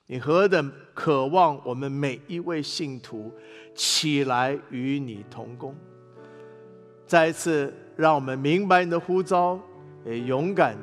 [0.08, 3.34] 你何等渴望我们每一位信徒
[3.74, 5.76] 起来与你同工。
[7.08, 9.60] 再一次让我们明白你的呼召，
[10.06, 10.82] 也勇敢的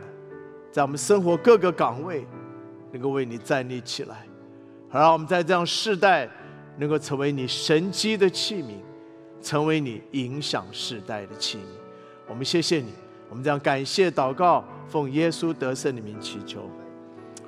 [0.73, 2.27] 在我们生活各个岗位
[2.91, 4.27] 能够为你站立起来。
[4.89, 6.29] 好，让我们在这样世代，
[6.77, 8.75] 能够成为你神机的器皿，
[9.41, 11.63] 成为你影响世代的器皿。
[12.29, 12.93] 我们谢谢你，
[13.29, 16.69] 我们这样感谢祷告，奉耶稣得胜的名祈求，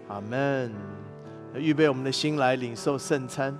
[0.08, 0.93] 阿门。
[1.54, 3.56] 预备我们的心来领受圣餐，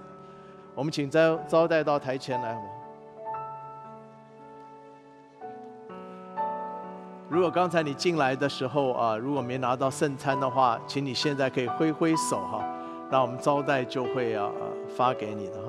[0.74, 2.59] 我们请招招待到台前来。
[7.28, 12.64] 如果刚才你进来的时候啊，如果没拿到圣餐的话，请你现在可以挥挥手哈，
[13.11, 14.50] 那我们招待就会啊
[14.96, 15.68] 发给你的哈。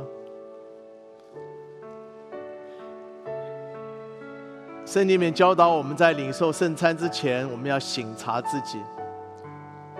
[4.85, 8.79] 圣经里面教导我们在领受圣餐之前，我们要省察自己。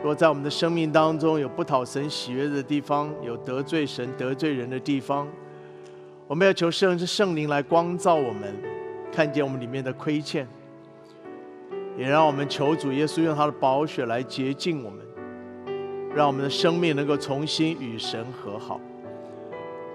[0.05, 5.27] 若在我们的生命当中有不讨神喜悦的地方，有得罪神、得罪人的地方，
[6.27, 8.53] 我们要求圣圣灵来光照我们，
[9.11, 10.47] 看见我们里面的亏欠，
[11.97, 15.03] 也让我们求主耶稣用他的宝血来洁净我们，
[16.15, 18.79] 让我们的生命能够重新与神和好。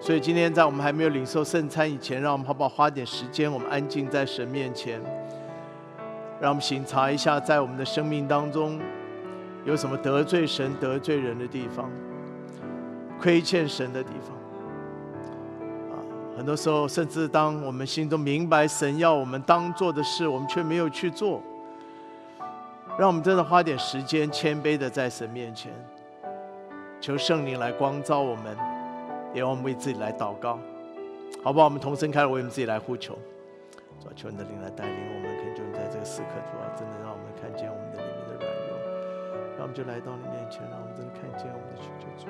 [0.00, 5.00] 所以今天在我们还没有领受圣餐以前，让我们好不好花点时间，我们安静在神面前，
[6.40, 8.80] 让我们醒察一下，在我们的生命当中。
[9.64, 11.90] 有什么得罪神、得罪人的地方，
[13.20, 14.36] 亏欠神的地方
[15.92, 16.00] 啊？
[16.36, 21.42] 很多时候，甚至当我们心中明白神要我们当做的事，我们却没有去做。
[22.98, 25.72] 让我们真的花点时间，谦卑的在神面前，
[27.00, 28.56] 求圣灵来光照我们，
[29.32, 30.58] 也让我们为自己来祷告，
[31.42, 31.66] 好不好？
[31.66, 33.16] 我们同声开始为我们自己来呼求，
[34.02, 38.09] 主，求你的灵来带领我们，恳求你在这个时刻，主啊，真的让我们看见我们的。
[39.70, 42.26] 们就来到你面前，让我们真的看见我们的需求主。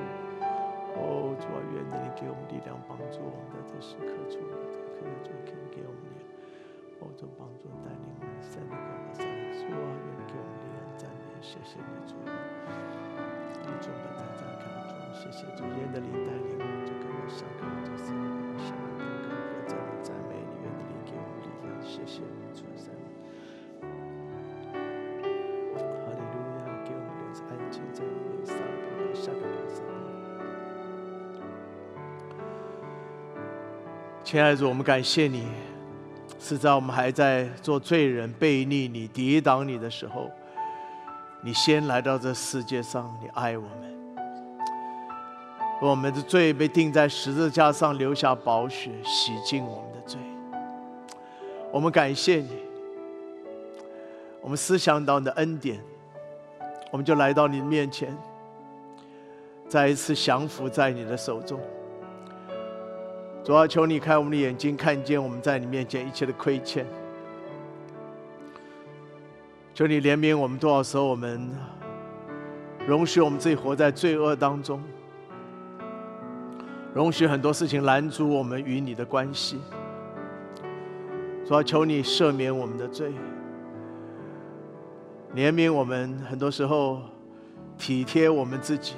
[0.93, 4.45] 哦，主啊，愿你给我们力量，帮助我们在这时刻主，
[4.93, 6.21] 可以主给给我们力，
[7.01, 9.25] 哦，主帮助带领我们在那个上
[9.57, 12.13] 主啊，愿你给我们力量赞美，谢谢你主。
[12.29, 17.49] 你主把赞赞看主，谢谢主，愿的灵带领我们，就跟我上
[34.31, 35.45] 亲爱的主，我们感谢你，
[36.39, 40.31] 是在我们还在做罪人、背逆你、抵挡你的时候，
[41.43, 43.99] 你先来到这世界上，你爱我们，
[45.83, 50.21] 我们的罪被钉在十字架上，留下宝血洗净我们的罪。
[51.73, 52.57] 我们感谢你，
[54.41, 55.81] 我们思想到你的恩典，
[56.93, 58.17] 我们就来到你的面前，
[59.69, 61.61] 再一次降服在你的手中。
[63.51, 66.87] 主要求你开我们的眼睛，看见我们在你面前一切的亏欠。
[69.75, 71.51] 求你怜悯我们，多少时候我们
[72.87, 74.81] 容许我们自己活在罪恶当中，
[76.95, 79.59] 容许很多事情拦阻我们与你的关系。
[81.45, 83.11] 主要求你赦免我们的罪，
[85.35, 87.03] 怜悯我们，很多时候
[87.77, 88.95] 体贴我们自己，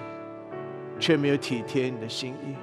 [1.01, 2.55] 却没有体贴你的心意。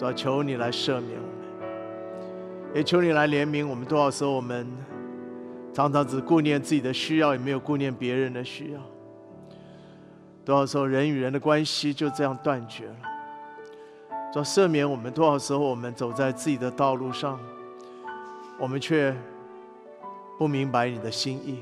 [0.00, 3.84] 主求你来赦免我们，也求你来怜悯我们。
[3.84, 4.66] 多少时候我们
[5.74, 8.80] 常常只顾念自己的需要，也没有顾念别人的需要。
[10.42, 12.96] 多少时候人与人的关系就这样断绝了。
[14.32, 15.12] 主赦免我们。
[15.12, 17.38] 多少时候我们走在自己的道路上，
[18.58, 19.14] 我们却
[20.38, 21.58] 不明白你的心意。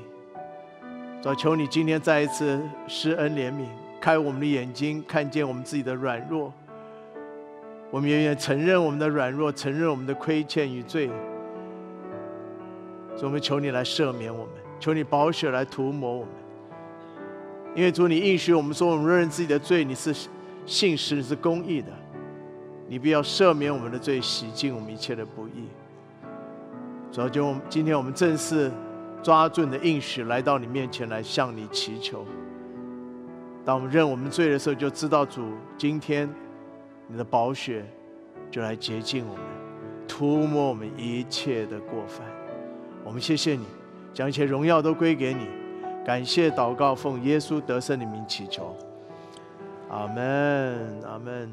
[1.21, 3.65] 主求你今天再一次施恩怜悯，
[3.99, 6.53] 开我们的眼睛，看见我们自己的软弱。
[7.91, 11.09] 我们也愿承认我们的软弱，承认我们的亏欠与罪。
[13.15, 16.29] 所以，我们求你来赦免我们，求你保血来涂抹我们。
[17.75, 20.15] 因为主，你应许我们说，我们认自己的罪，你是
[20.65, 21.87] 信实，是公义的，
[22.87, 25.67] 你必要赦免我们的罪，洗净我们一切的不义。
[27.11, 28.71] 主要，就今天我们正式
[29.23, 32.23] 抓住你的应许，来到你面前来向你祈求。
[33.65, 35.41] 当我们认我们罪的时候，就知道主
[35.75, 36.29] 今天。
[37.11, 37.83] 你的宝血
[38.51, 39.43] 就来洁净我们，
[40.07, 42.23] 涂抹我们一切的过犯。
[43.03, 43.65] 我们谢谢你，
[44.13, 45.47] 将一切荣耀都归给你。
[46.05, 48.75] 感谢祷告，奉耶稣得胜的名祈求。
[49.89, 51.51] 阿门，阿门。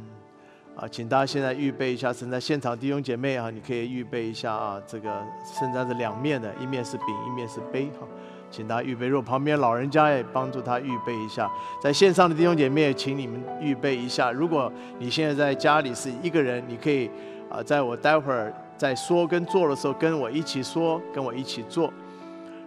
[0.77, 5.25] 啊，请大家现在预备一下，正在现场弟兄姐妹啊，你可以预备一下啊，这个
[5.59, 8.07] 圣餐是两面的，一面是饼，一面是杯哈。
[8.51, 14.31] 请大家预备，如果旁边老人家也帮助他预备一下，在线上的弟兄姐妹，请你们预备一下。
[14.33, 17.11] 如果你现在在家里是一个人，你可以
[17.51, 21.93] 啊，在我待会儿在说跟做的时候，跟我一起说，跟我一起做。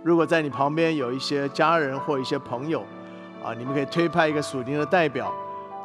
[0.04, 2.82] 如果在你旁边有一些家人或一些朋友，
[3.44, 5.34] 啊，你们可以推派一个属灵的代表，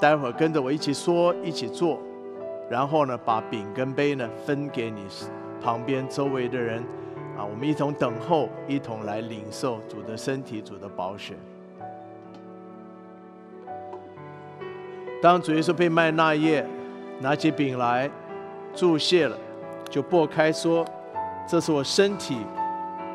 [0.01, 1.99] 待会儿跟着我一起说，一起做，
[2.69, 5.07] 然后呢，把饼跟杯呢分给你
[5.63, 6.83] 旁边周围的人。
[7.37, 11.35] 啊，我们一同等候，一同来领受主的身体、主的宝血。
[15.21, 16.65] 当主耶稣被卖那夜，
[17.21, 18.11] 拿起饼来
[18.75, 19.37] 注谢了，
[19.91, 20.85] 就擘开说
[21.49, 22.39] ：“这是我身体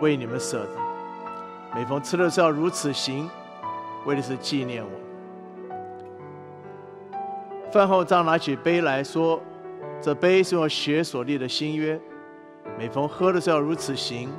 [0.01, 0.71] 为你们舍的。
[1.75, 3.29] 每逢吃的时候如此行，
[4.05, 4.89] 为的是纪念我。”
[7.71, 9.39] 饭后，张拿起杯来说
[10.01, 11.99] ：“这杯是我血所立的新约。
[12.77, 14.29] 每逢喝的时候如此行，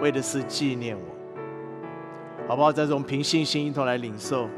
[0.00, 1.02] 为的是纪念我。”
[2.48, 2.72] 好不好？
[2.72, 4.48] 在这种凭信心一同来领受。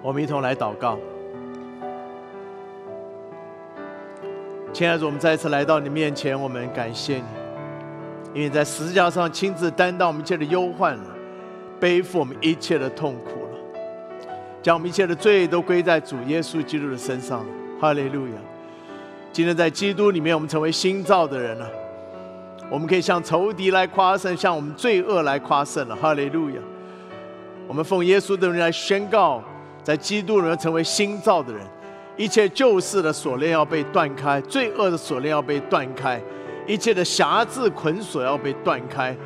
[0.00, 0.98] 我们一同来祷告，
[4.74, 7.24] 亲爱的主，我们再一次来到你面前，我们感谢你，
[8.34, 11.04] 因为在十字架上亲自担当我们一切的忧患了，
[11.78, 14.28] 背负我们一切的痛苦了，
[14.60, 17.46] 将我们一切的罪都归在主耶稣基督的身上。
[17.80, 18.34] 哈利路亚！
[19.32, 21.70] 今天在基督里面，我们成为新造的人了，
[22.68, 25.94] 我们可以向仇敌来夸胜，向我们罪恶来夸胜了。
[25.94, 26.56] 哈利路亚！
[27.68, 29.40] 我们奉耶稣的名来宣告。
[29.84, 31.62] 在基督里面成为新造的人，
[32.16, 36.20] 一切旧事的锁链要被断开，罪恶的锁链要被断开，
[36.66, 39.16] 一切的辖制捆锁要被断开。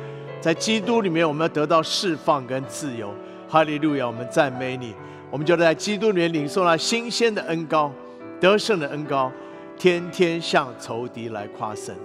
[0.41, 3.13] 在基督里面，我们要得到释放跟自由。
[3.47, 4.07] 哈利路亚！
[4.07, 4.93] 我们赞美你，
[5.29, 7.91] 我们就在基督里面领受了新鲜的恩高，
[8.39, 9.31] 得胜的恩高，
[9.77, 11.95] 天天向仇敌来夸胜。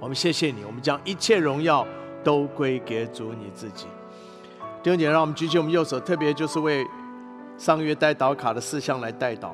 [0.00, 1.86] 我们谢谢你，我们将一切荣耀
[2.22, 3.86] 都归给主你自己。
[4.82, 6.86] 弟兄姐，让我们举起我们右手，特别就是为。
[7.58, 9.52] 上个月带祷卡的事项来带祷，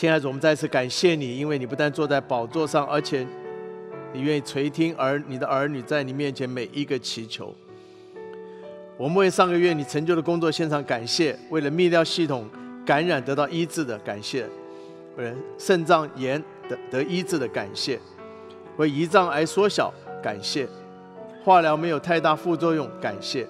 [0.00, 3.26] 亲爱的，我们再次感谢你，因为你不但坐在宝座上，而且
[4.14, 7.54] 你愿意垂听儿你的儿女在你面前每一个祈求。
[8.96, 12.48] 我们为上个月你成就的工作献上感谢，为了泌尿系统
[12.82, 14.46] 感染得到医治的感谢，
[15.18, 18.00] 为了肾脏炎得得医治的感谢，
[18.78, 19.92] 为胰脏癌缩小
[20.22, 20.66] 感谢，
[21.44, 23.46] 化疗没有太大副作用感谢。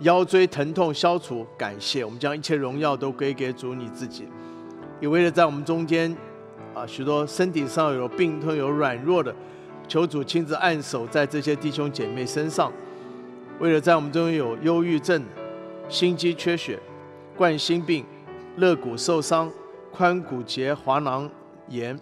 [0.00, 4.26] 腰椎疼痛消除，感谢我们将一切荣耀都归给主你自己。
[5.02, 6.16] 也为了在我们中间，
[6.72, 9.34] 啊，许多身体上有病痛、有软弱的，
[9.88, 12.72] 求主亲自按手在这些弟兄姐妹身上。
[13.58, 15.20] 为了在我们中有忧郁症、
[15.88, 16.78] 心肌缺血、
[17.36, 18.06] 冠心病、
[18.58, 19.50] 肋骨受伤、
[19.92, 21.28] 髋骨节滑囊
[21.66, 21.98] 炎、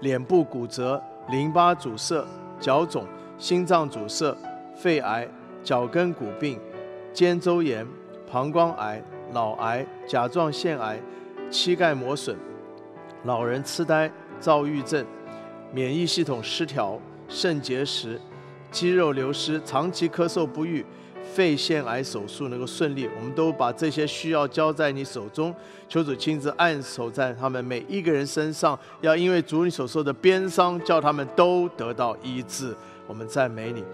[0.00, 2.24] 脸部骨折、淋巴阻塞、
[2.58, 4.34] 脚肿、心脏阻塞、
[4.74, 5.28] 肺癌、
[5.62, 6.58] 脚跟骨病。
[7.12, 7.86] 肩周炎、
[8.32, 10.98] 膀胱癌、脑癌、甲状腺癌、
[11.50, 12.36] 膝盖磨损、
[13.24, 15.04] 老人痴呆、躁郁症、
[15.72, 16.98] 免疫系统失调、
[17.28, 18.20] 肾结石、
[18.70, 20.84] 肌肉流失、长期咳嗽不愈、
[21.34, 25.54] 肺腺癌手术能够顺利，我们都把这些需要交在你手中，
[25.88, 32.74] 求主亲自按手在他们每一个人身上，要因为主你所受的鞭伤，叫他们都得到医治。
[33.06, 33.84] 我们赞美你。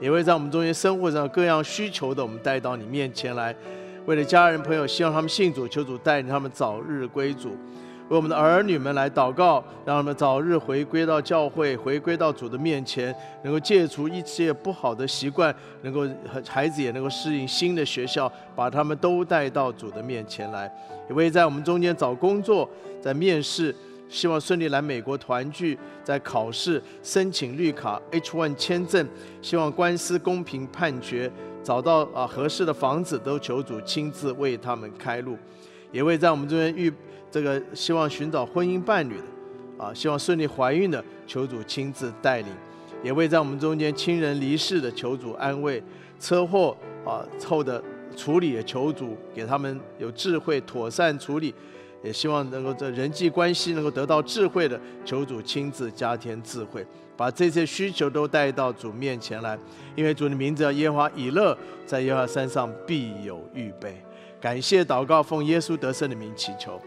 [0.00, 3.54] 也会在我们中间生活上各样需求的，我们带到你面前来。
[4.04, 7.50] 为了家人朋友，希望他们信主，求主带领他们早日归主。
[8.08, 16.06] 为我们的儿女们来祷告，让他们早日回归到教会，回归到主的面前，能够戒除一切不好的习惯，能够
[16.46, 20.70] 孩子也能够适应新的学校，把他们都带到主的面前来。
[21.08, 22.68] 也会在我们中间找工作，
[23.00, 23.74] 在面试。
[24.08, 29.08] 希望顺利来美国团聚，在考试申请绿卡 H1 签证，
[29.40, 31.32] 希望官司公平判决，
[31.62, 35.36] 找到啊合适的房子，都求主亲自为他们开路，
[35.90, 36.92] 也为在我们这边遇
[37.30, 42.48] 这个希望寻找婚姻伴侣的，啊希望顺利怀孕的，求主亲自带领，
[43.02, 45.82] 也为在我们中间亲人离世的，求主安慰，
[46.18, 47.82] 车祸啊后的
[48.16, 51.54] 处理也求主给他们有智慧妥善处理。
[52.04, 56.84] 也希望能够在人际关系能够得到智慧的，求主亲自加添智慧，
[57.16, 59.58] 把这些需求都带到主面前来。
[59.94, 64.02] 因为主的名字叫耶和华以勒，在耶和华山上必有预备。
[64.40, 66.80] 感谢祷告，奉耶稣得胜的名祈求。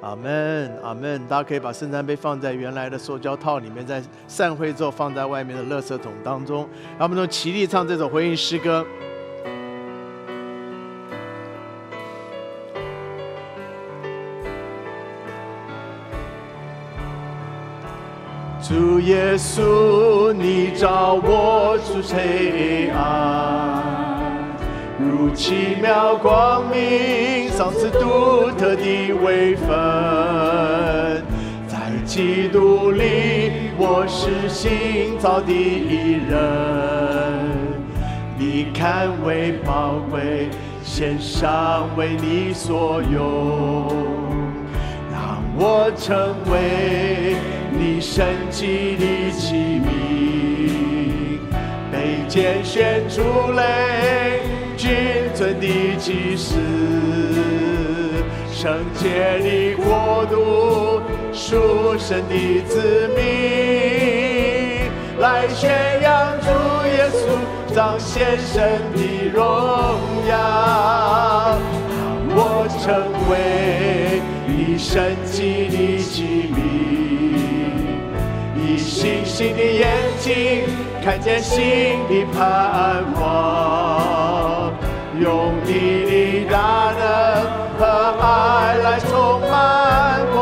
[0.00, 1.20] 阿门，阿门。
[1.26, 6.68] 大家可以把圣餐杯放在原来的塑胶套里面，在散会之后放在外面的垃圾桶当中。
[6.98, 8.86] 让我们从齐力唱这首回应诗歌。
[18.68, 23.82] 主耶稣，你照我出黑暗，
[24.98, 31.24] 如奇妙光明，赏赐独特的微分，
[31.66, 35.50] 在基督里，我是新造的
[36.28, 37.48] 人。
[38.36, 40.50] 你看为宝贵，
[40.84, 43.88] 献上为你所用，
[45.10, 47.34] 让我成为
[47.78, 51.38] 你神迹的器皿，
[51.92, 53.22] 被拣选出
[53.52, 54.40] 来，
[54.76, 54.90] 君
[55.32, 55.66] 尊的
[55.96, 56.56] 祭司，
[58.52, 61.00] 圣洁的国度，
[61.32, 65.70] 属神的子民，来宣
[66.02, 66.48] 扬主
[66.88, 67.38] 耶稣。
[67.72, 68.98] 彰显神的
[69.32, 69.44] 荣
[70.28, 71.56] 耀，
[72.30, 72.82] 我成
[73.30, 73.32] 为
[74.48, 76.77] 你神迹的器皿，以
[79.00, 79.86] 星星的眼
[80.18, 80.64] 睛
[81.04, 84.72] 看见新的盼望，
[85.20, 85.70] 用你
[86.10, 87.06] 的大能
[87.78, 87.86] 和
[88.20, 90.36] 爱来充满我。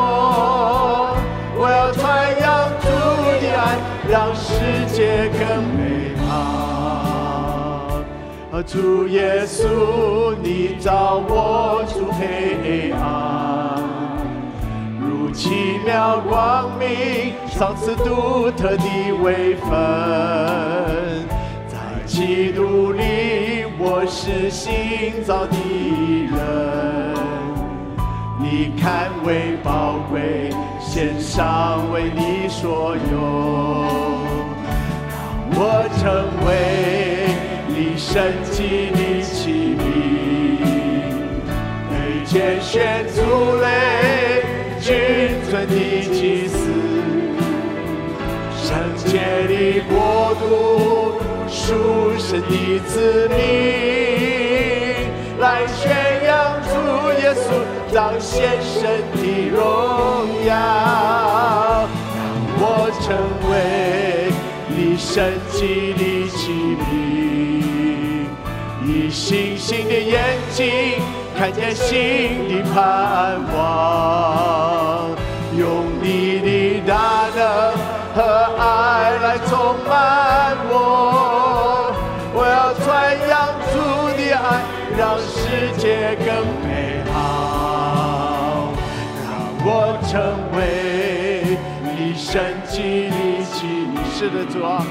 [1.58, 2.00] 我要传
[2.40, 2.46] 扬
[2.80, 2.88] 主
[3.28, 3.76] 的爱，
[4.08, 4.48] 让世
[4.86, 5.42] 界更
[5.76, 8.00] 美好。
[8.66, 13.65] 主耶稣，你照我出黑暗，
[15.32, 19.68] 奇妙光明，赏赐独特的微分。
[21.68, 25.56] 在基督里，我是新造的
[26.30, 26.36] 人。
[28.38, 30.50] 你看为宝贵，
[30.80, 33.16] 献上为你所有，
[35.10, 35.16] 让
[35.52, 35.60] 我
[35.98, 36.04] 成
[36.46, 36.48] 为。
[37.68, 39.84] 你神迹的奇名，
[41.90, 41.92] 被
[42.24, 43.20] 拣选出
[43.60, 43.68] 来，
[44.86, 44.94] 君
[45.50, 45.74] 尊的
[46.14, 46.56] 祭司，
[48.56, 49.18] 圣洁
[49.48, 51.18] 的国度，
[51.48, 53.36] 属神的子民，
[55.40, 55.90] 来宣
[56.24, 56.70] 扬主
[57.20, 57.46] 耶稣，
[57.92, 59.18] 彰显神的
[59.48, 59.58] 荣
[60.46, 61.88] 耀，让
[62.60, 62.64] 我
[63.02, 63.04] 成
[63.50, 63.52] 为
[64.68, 66.38] 你神迹的奇
[66.78, 68.28] 名。
[68.86, 70.62] 以星星的眼睛
[71.38, 75.10] 看见新的盼望，
[75.54, 77.38] 用你的大能
[78.14, 78.22] 和
[78.58, 78.62] 爱
[79.22, 80.72] 来充满我。
[82.32, 82.84] 我要传
[83.28, 83.34] 扬
[83.70, 83.74] 主
[84.16, 84.64] 的爱，
[84.96, 85.36] 让世
[85.76, 86.26] 界更
[86.64, 88.72] 美好，
[89.22, 89.28] 让
[89.62, 89.68] 我
[90.08, 90.16] 成
[90.56, 90.58] 为
[91.82, 93.14] 你神迹的
[93.52, 93.54] 启
[94.10, 94.82] 示的主啊，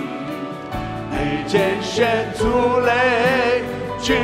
[1.09, 3.73] 每天选出来。
[4.05, 4.15] 君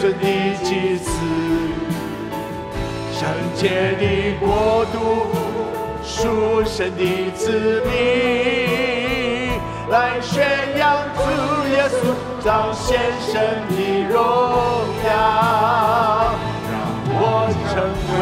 [0.00, 0.24] 尊的
[0.64, 1.10] 祭司，
[3.12, 3.68] 圣洁
[4.00, 4.02] 的
[4.40, 4.96] 国度，
[6.02, 7.90] 属神的子民，
[9.90, 10.40] 来宣
[10.78, 11.20] 扬主
[11.68, 13.34] 耶稣，彰显神
[13.68, 13.76] 的
[14.08, 14.16] 荣
[15.04, 15.12] 耀，
[16.72, 16.74] 让
[17.12, 17.20] 我
[17.68, 17.74] 成
[18.16, 18.20] 为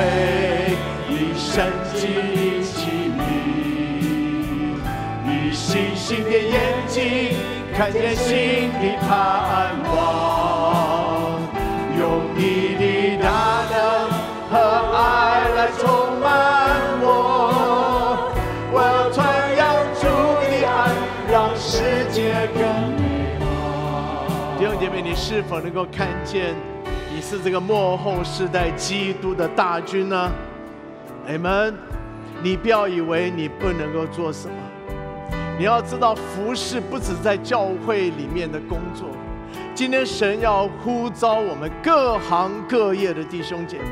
[1.06, 1.94] 你神迹
[2.64, 2.74] 器
[3.14, 3.22] 皿，
[5.30, 6.52] 以星星的眼
[6.88, 7.38] 睛
[7.72, 9.08] 看见新的盼
[9.94, 10.53] 望。
[12.04, 14.10] 用你的大能
[14.50, 14.58] 和
[14.94, 16.28] 爱来充满
[17.00, 18.30] 我，
[18.70, 19.24] 我要传
[19.56, 19.64] 扬
[19.98, 20.04] 主
[20.42, 20.92] 的爱，
[21.32, 22.60] 让世界更
[23.00, 23.46] 美好。
[24.58, 26.54] 弟兄姐妹，你是否能够看见
[27.10, 30.30] 你是这个幕后世代基督的大军呢？
[31.26, 31.74] 你们，
[32.42, 34.54] 你不要以为你不能够做什么，
[35.58, 39.08] 你要知道服侍不止在教会里面的工作。
[39.74, 43.84] 今天神要呼召我们各行各业的弟兄姐妹，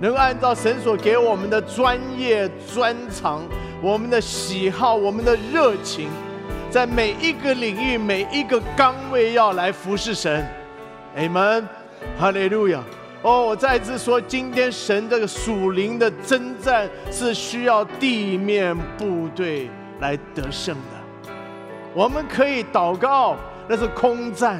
[0.00, 3.42] 能够按照神所给我们的专业专长、
[3.82, 6.08] 我们的喜好、我们的热情，
[6.70, 10.42] 在每一个领域、每一个岗位要来服侍神。
[11.14, 11.68] 阿门，
[12.18, 12.82] 哈利路亚。
[13.20, 19.68] 哦，我再次说，今天神这个属灵的征战是需要地面部队
[20.00, 21.30] 来得胜的。
[21.92, 23.36] 我们可以祷告。
[23.68, 24.58] 那是空战，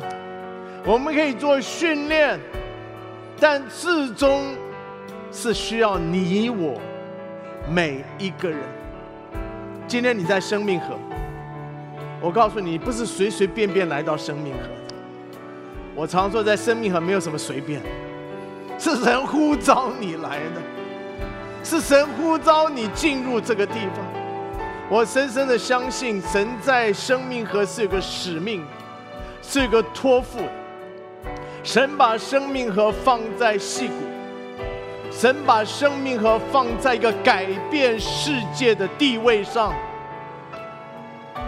[0.85, 2.39] 我们可以做训练，
[3.41, 4.55] 但最终
[5.33, 6.79] 是需要你我
[7.71, 8.59] 每一个人。
[9.87, 10.99] 今天你在生命河，
[12.21, 14.95] 我告诉你，不是随随便便来到生命河的。
[15.95, 17.81] 我常说，在生命河没有什么随便，
[18.79, 20.61] 是神呼召你来的，
[21.65, 24.05] 是神呼召你进入这个地方。
[24.91, 28.63] 我深深的相信，神在生命河是有个使命。
[29.51, 30.41] 是个托付，
[31.65, 33.95] 神把生命河放在溪谷，
[35.11, 39.73] 神把生命河放在一个改变世界的地位上。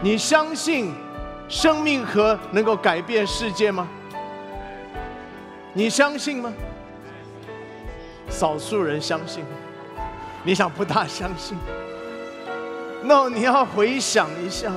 [0.02, 0.94] 你相信
[1.46, 3.86] 生命河能够改变世界吗？
[5.74, 6.50] 你相信吗？
[8.30, 9.44] 少数人相信，
[10.42, 11.54] 你想不大相信？
[13.02, 14.72] 那你要回想一下，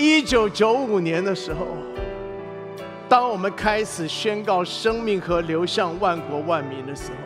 [0.00, 1.66] 一九九五年的时候，
[3.06, 7.16] 当我们开始宣告生命和流向万国万民的时候，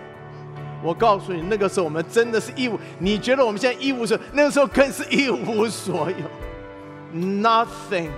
[0.82, 2.76] 我告诉你，那个时候我们真的是一无。
[2.98, 6.16] 你觉得我们现在一无所，那个时候更是一无所有
[7.16, 8.08] ，nothing，nothing。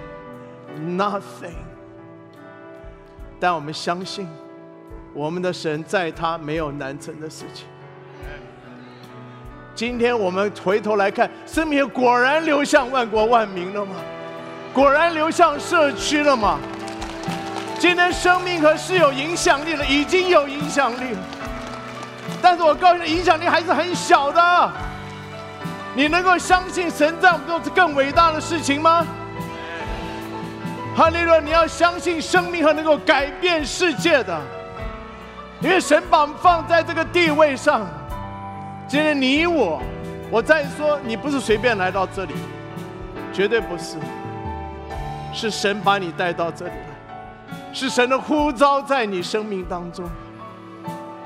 [3.39, 4.27] 但我们相信，
[5.13, 7.67] 我们的神在他没有难成的事情。
[9.75, 13.97] 今天我们回头来看，生命果然流向万国万民了吗？
[14.77, 16.59] 果然流向社区了吗？
[17.79, 21.17] 今天生命和是有影响力的，已经有影响力。
[22.43, 24.73] 但是我告诉你，影响力还是很小的。
[25.95, 29.07] 你能够相信神在我们做更伟大的事情吗？
[30.95, 34.39] 哈利路，你要相信生命和能够改变世界的，
[35.63, 37.87] 因为神把我们放在这个地位上。
[38.87, 39.81] 今天你我，
[40.31, 42.35] 我再说，你不是随便来到这里，
[43.33, 43.97] 绝对不是，
[45.37, 50.09] 是神把你带到这里来，是神的呼召在你生命当中。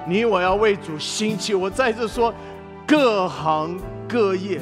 [0.05, 1.55] 你我要为主兴起。
[1.55, 2.35] 我在这说，
[2.85, 4.61] 各行各业，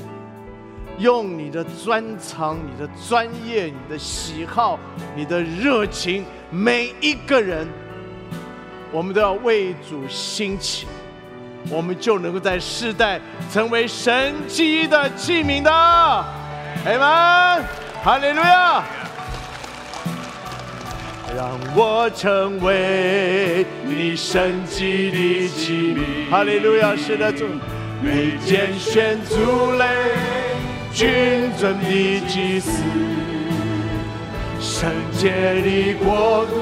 [0.98, 4.78] 用你的专长、你的专业、你的喜好、
[5.16, 7.66] 你的热情，每一个人，
[8.92, 10.86] 我们都要为主兴起。
[11.70, 13.18] 我们就能够在世代
[13.50, 16.24] 成为神迹的器皿的，阿
[16.84, 17.64] 门，
[18.04, 18.84] 哈利路亚！
[21.36, 26.96] 让我成为你神迹的器皿，哈利路亚！
[26.96, 27.44] 是的主，
[28.02, 29.84] 每拣选族类，
[30.92, 32.82] 君尊的祭司，
[34.60, 36.54] 圣洁的国度，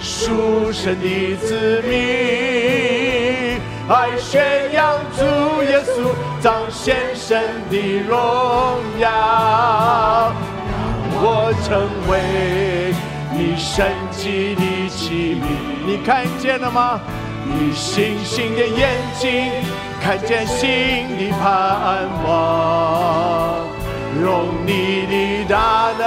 [0.00, 3.60] 属神的子民。
[3.88, 5.22] 爱宣扬主
[5.62, 6.10] 耶稣
[6.40, 7.76] 彰显神的
[8.08, 8.16] 荣
[8.98, 10.34] 耀，让
[11.22, 12.14] 我成为
[13.36, 15.44] 你神迹的器皿。
[15.86, 17.00] 你看见了吗？
[17.44, 19.52] 你星星的眼睛
[20.02, 23.54] 看见新的盼望，
[24.20, 26.04] 用你的大能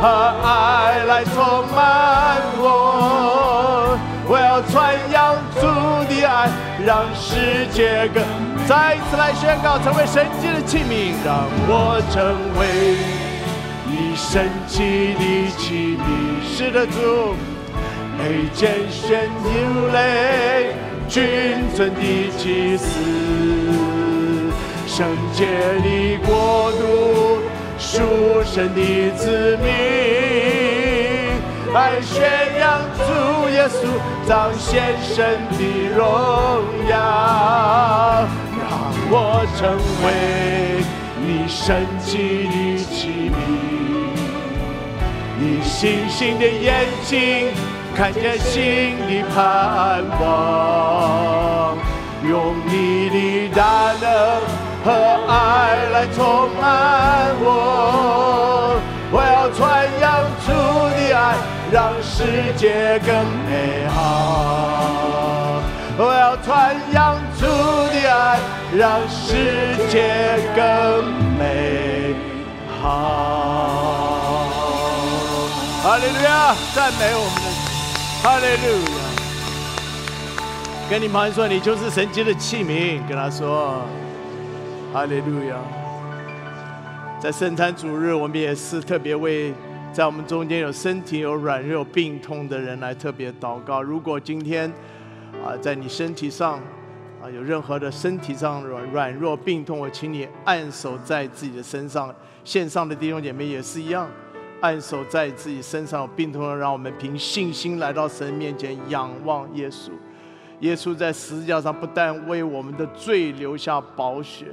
[0.00, 0.06] 和
[0.44, 3.98] 爱来充满我。
[4.28, 5.66] 我要传扬主
[6.08, 6.48] 的爱，
[6.86, 8.22] 让世界更
[8.68, 12.22] 再一次来宣告，成为神迹的器皿，让我成
[12.56, 12.62] 为
[13.84, 16.31] 你神迹的器皿。
[16.54, 17.34] 是的，主，
[18.18, 20.74] 被拣选流泪，
[21.08, 21.22] 君
[21.74, 22.00] 尊的
[22.36, 23.00] 祭司，
[24.86, 27.40] 圣洁的国度，
[27.78, 28.02] 属
[28.44, 29.72] 神的子民，
[31.74, 32.20] 爱宣
[32.60, 33.88] 扬主耶稣。
[34.28, 35.58] 彰显神的
[35.96, 36.04] 荣
[36.86, 38.28] 耀，
[38.60, 38.68] 让
[39.10, 39.14] 我
[39.56, 39.60] 成
[40.04, 40.06] 为
[41.24, 43.71] 你神迹的器皿。
[45.44, 47.48] 你星星的眼睛
[47.96, 51.76] 看见新的盼望，
[52.22, 54.06] 用你的大能
[54.84, 54.92] 和
[55.26, 55.32] 爱
[55.92, 56.62] 来充满
[57.40, 58.80] 我。
[59.10, 59.60] 我要传
[60.00, 60.48] 扬主
[60.96, 61.34] 的爱。
[61.72, 63.14] 让世界更
[63.48, 65.62] 美好，
[65.96, 68.38] 我要传扬主的爱，
[68.76, 71.02] 让世界更
[71.38, 72.14] 美
[72.78, 73.41] 好。
[75.92, 77.42] 哈利路亚，赞美我们的
[78.22, 78.66] 哈利路
[78.96, 79.00] 亚。
[80.88, 83.06] 跟你旁人说，你就是神迹的器皿。
[83.06, 83.82] 跟他说，
[84.90, 85.56] 哈利路亚。
[87.20, 89.52] 在圣餐主日，我们也是特别为。
[89.92, 93.82] 在我们中间有身体有软弱病痛的人来特别祷告。
[93.82, 94.72] 如果今天
[95.44, 96.54] 啊，在你身体上
[97.22, 102.14] 啊有任何的身体上软软弱病痛，我请你按手在自己的身上。
[102.44, 104.08] 线上的弟兄姐妹也是一样，
[104.62, 109.90] 按手在自己身上有病痛，让我们凭信心来到神面前仰望耶稣。
[110.60, 114.46] 耶稣在十字架上不但为我们的罪留下宝血。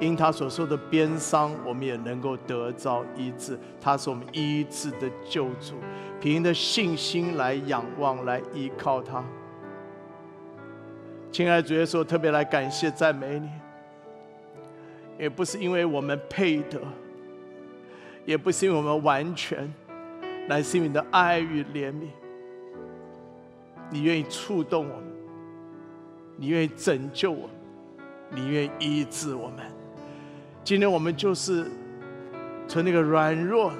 [0.00, 3.56] 因他所受的鞭伤，我们也能够得着医治。
[3.80, 5.76] 他是我们医治的救主，
[6.20, 9.22] 凭着信心来仰望，来依靠他。
[11.30, 13.48] 亲爱的主耶稣，特别来感谢赞美你，
[15.20, 16.80] 也不是因为我们配得，
[18.24, 19.72] 也不是因为我们完全，
[20.48, 22.06] 乃是因为你的爱与怜悯。
[23.90, 25.04] 你愿意触动我们，
[26.36, 27.50] 你愿意拯救我们，
[28.30, 29.58] 你愿意医治我们。
[30.64, 31.70] 今天我们就是
[32.66, 33.72] 从那个软弱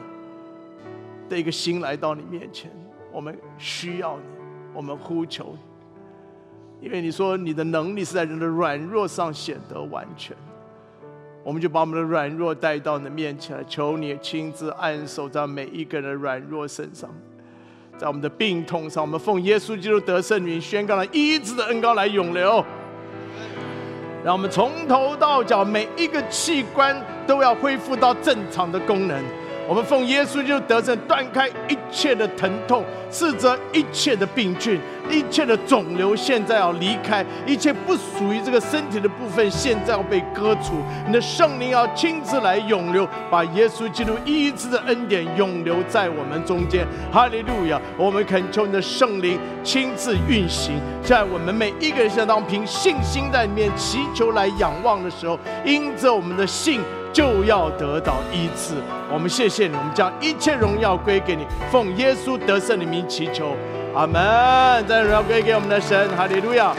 [1.28, 2.70] 的一个心来到你面前，
[3.10, 4.22] 我们需要你，
[4.74, 5.56] 我们呼求
[6.78, 10.36] 你，因为你说你的能力是在人的软弱上显得完全。
[11.44, 17.10] 我们就把我们的软弱带到你的面前来，求你亲自按手在每一个人的软弱身上，
[17.98, 22.64] 在我们的病痛上，我们奉耶稣基督得胜名宣告了医治的恩膏来永留，
[24.24, 29.41] 让我们从头到脚每一个器官都要恢复到正常的功能。
[29.68, 40.74] 我们奉耶稣就得胜，断开一切的疼痛，斥责一切的病菌，一切的肿瘤，现在要离开，一切不属于这个身体的部分，现在要被割除。
[41.06, 46.86] 你的圣灵要亲自来永留，把耶稣基督医治的恩典永留在我们中间。
[47.12, 47.80] 哈利路亚！
[47.96, 56.80] 我们恳求你的圣灵亲自运行在我们每一个人身上，凭信心在里面祈求来仰望的时候，因着我们的信。
[57.12, 58.74] 就要得到医治。
[59.12, 63.54] 我们谢谢你，我们将一切荣耀归给你，奉耶稣得胜的名祈求，
[63.94, 64.20] 阿门。
[64.86, 66.74] 再荣耀归给我们的神，哈利路亚。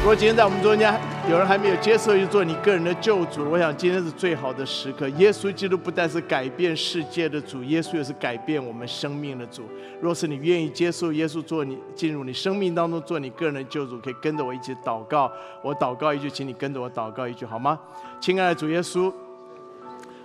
[0.00, 0.92] 如果今天在我们中间
[1.28, 5.06] 有人还没有接受去做你个人的救主，我想今天是最好的时刻。
[5.10, 9.68] 耶稣基督不但是改变世界的主，耶稣也是改变我们生命的主。
[10.00, 15.30] 若是你愿意接受耶稣做你进入你生命当中做你个人的救主，可以跟着我一起祷告。
[15.62, 17.78] 我祷告一句，请你跟着我祷告一句，好吗？
[18.18, 19.12] 亲爱的主耶稣，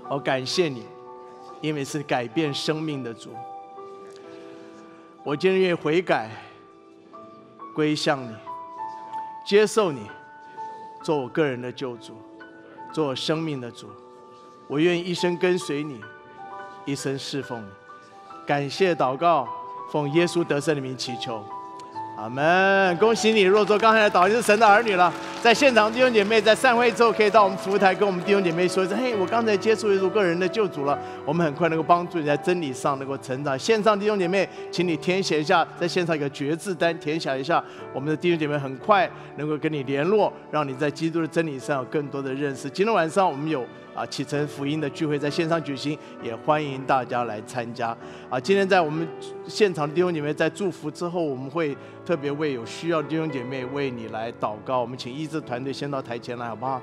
[0.08, 0.86] 我感谢你，
[1.60, 3.32] 因为是改变生命的主。
[5.22, 6.30] 我今天愿意悔改，
[7.76, 8.34] 归向你。
[9.45, 9.99] 接受你，
[11.04, 12.14] 做我个人的救主，
[12.93, 13.89] 做我生命的主，
[14.68, 15.99] 我愿意一生跟随你，
[16.86, 17.70] 一生侍奉你。
[18.45, 19.47] 感谢祷告，
[19.91, 21.43] 奉耶稣得胜的名祈求。
[22.16, 22.95] 阿门！
[22.97, 25.11] 恭喜你，若做刚才的导，就是神的儿女了。
[25.41, 33.57] 在现场弟兄姐妹，在散会之后，可以到我们服务台跟我们弟兄姐妹说一声：“嘿，我刚才接触一组个人的救主了。”我们很快能够帮助你在真理上能够成长。
[33.57, 37.61] 线上弟兄姐妹，请你填写一下，在线上一个绝字单，填写一下。
[37.91, 42.70] 我们的弟兄姐妹很快能够跟你联络，让你在基督的真理上有更多的认识。
[42.70, 43.66] 今天晚上我们有。
[43.96, 47.96] 啊，启程福音的聚会在线上举行，也欢迎大家来参加。
[48.30, 49.08] 啊，今天在我们
[49.48, 54.82] 现场弟兄姐妹在祝福之后，我们会特别为有需要的弟兄姐妹为你来祷告。
[54.82, 56.82] 我们请医治团队先到台前来，好不好？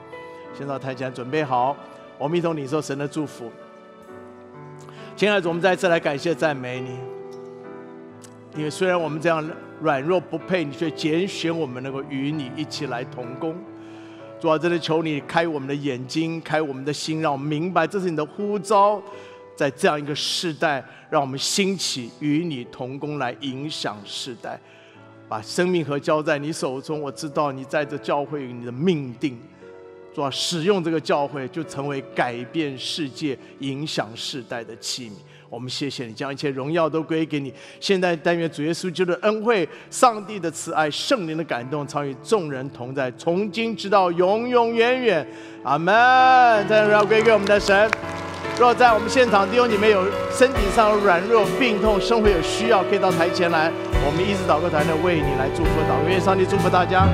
[0.55, 1.77] 先到台前准备好，
[2.19, 3.51] 我们一同领受神的祝福。
[5.17, 6.99] 亲爱的，我们再次来感谢赞美你，
[8.57, 9.45] 因为虽然我们这样
[9.81, 13.55] 软弱不配，你却拣选我们能够与你一起来同工。
[14.41, 19.01] 主啊，真的求你开我们的眼睛，开我们的心，让我们明白这是你的呼召，
[19.55, 24.59] 在这样一个时代，让我们兴起与你同工，来影响世代，
[25.29, 27.03] 把生命和交在你手中。
[27.03, 29.39] 我知道你在这教会你的命定，
[30.15, 35.13] 主啊，使用这个教会就成为改变世界、影响世代的器皿。
[35.51, 37.53] 我们谢谢你，将一切荣耀都归给你。
[37.81, 45.27] 现在但愿主耶稣基督的恩惠、上帝的慈爱、圣灵的感动，常与众人同在，从今直到永永远远。
[45.65, 45.93] 阿门。
[46.69, 47.91] 再荣耀归给我们的神。
[48.61, 53.73] 若在我们现场弟兄，你们有身体上软弱、病痛、生活有需要，可以到台前来，
[54.07, 57.09] 我们一直祷告台呢为你来祝福祷告，愿上帝祝福大家。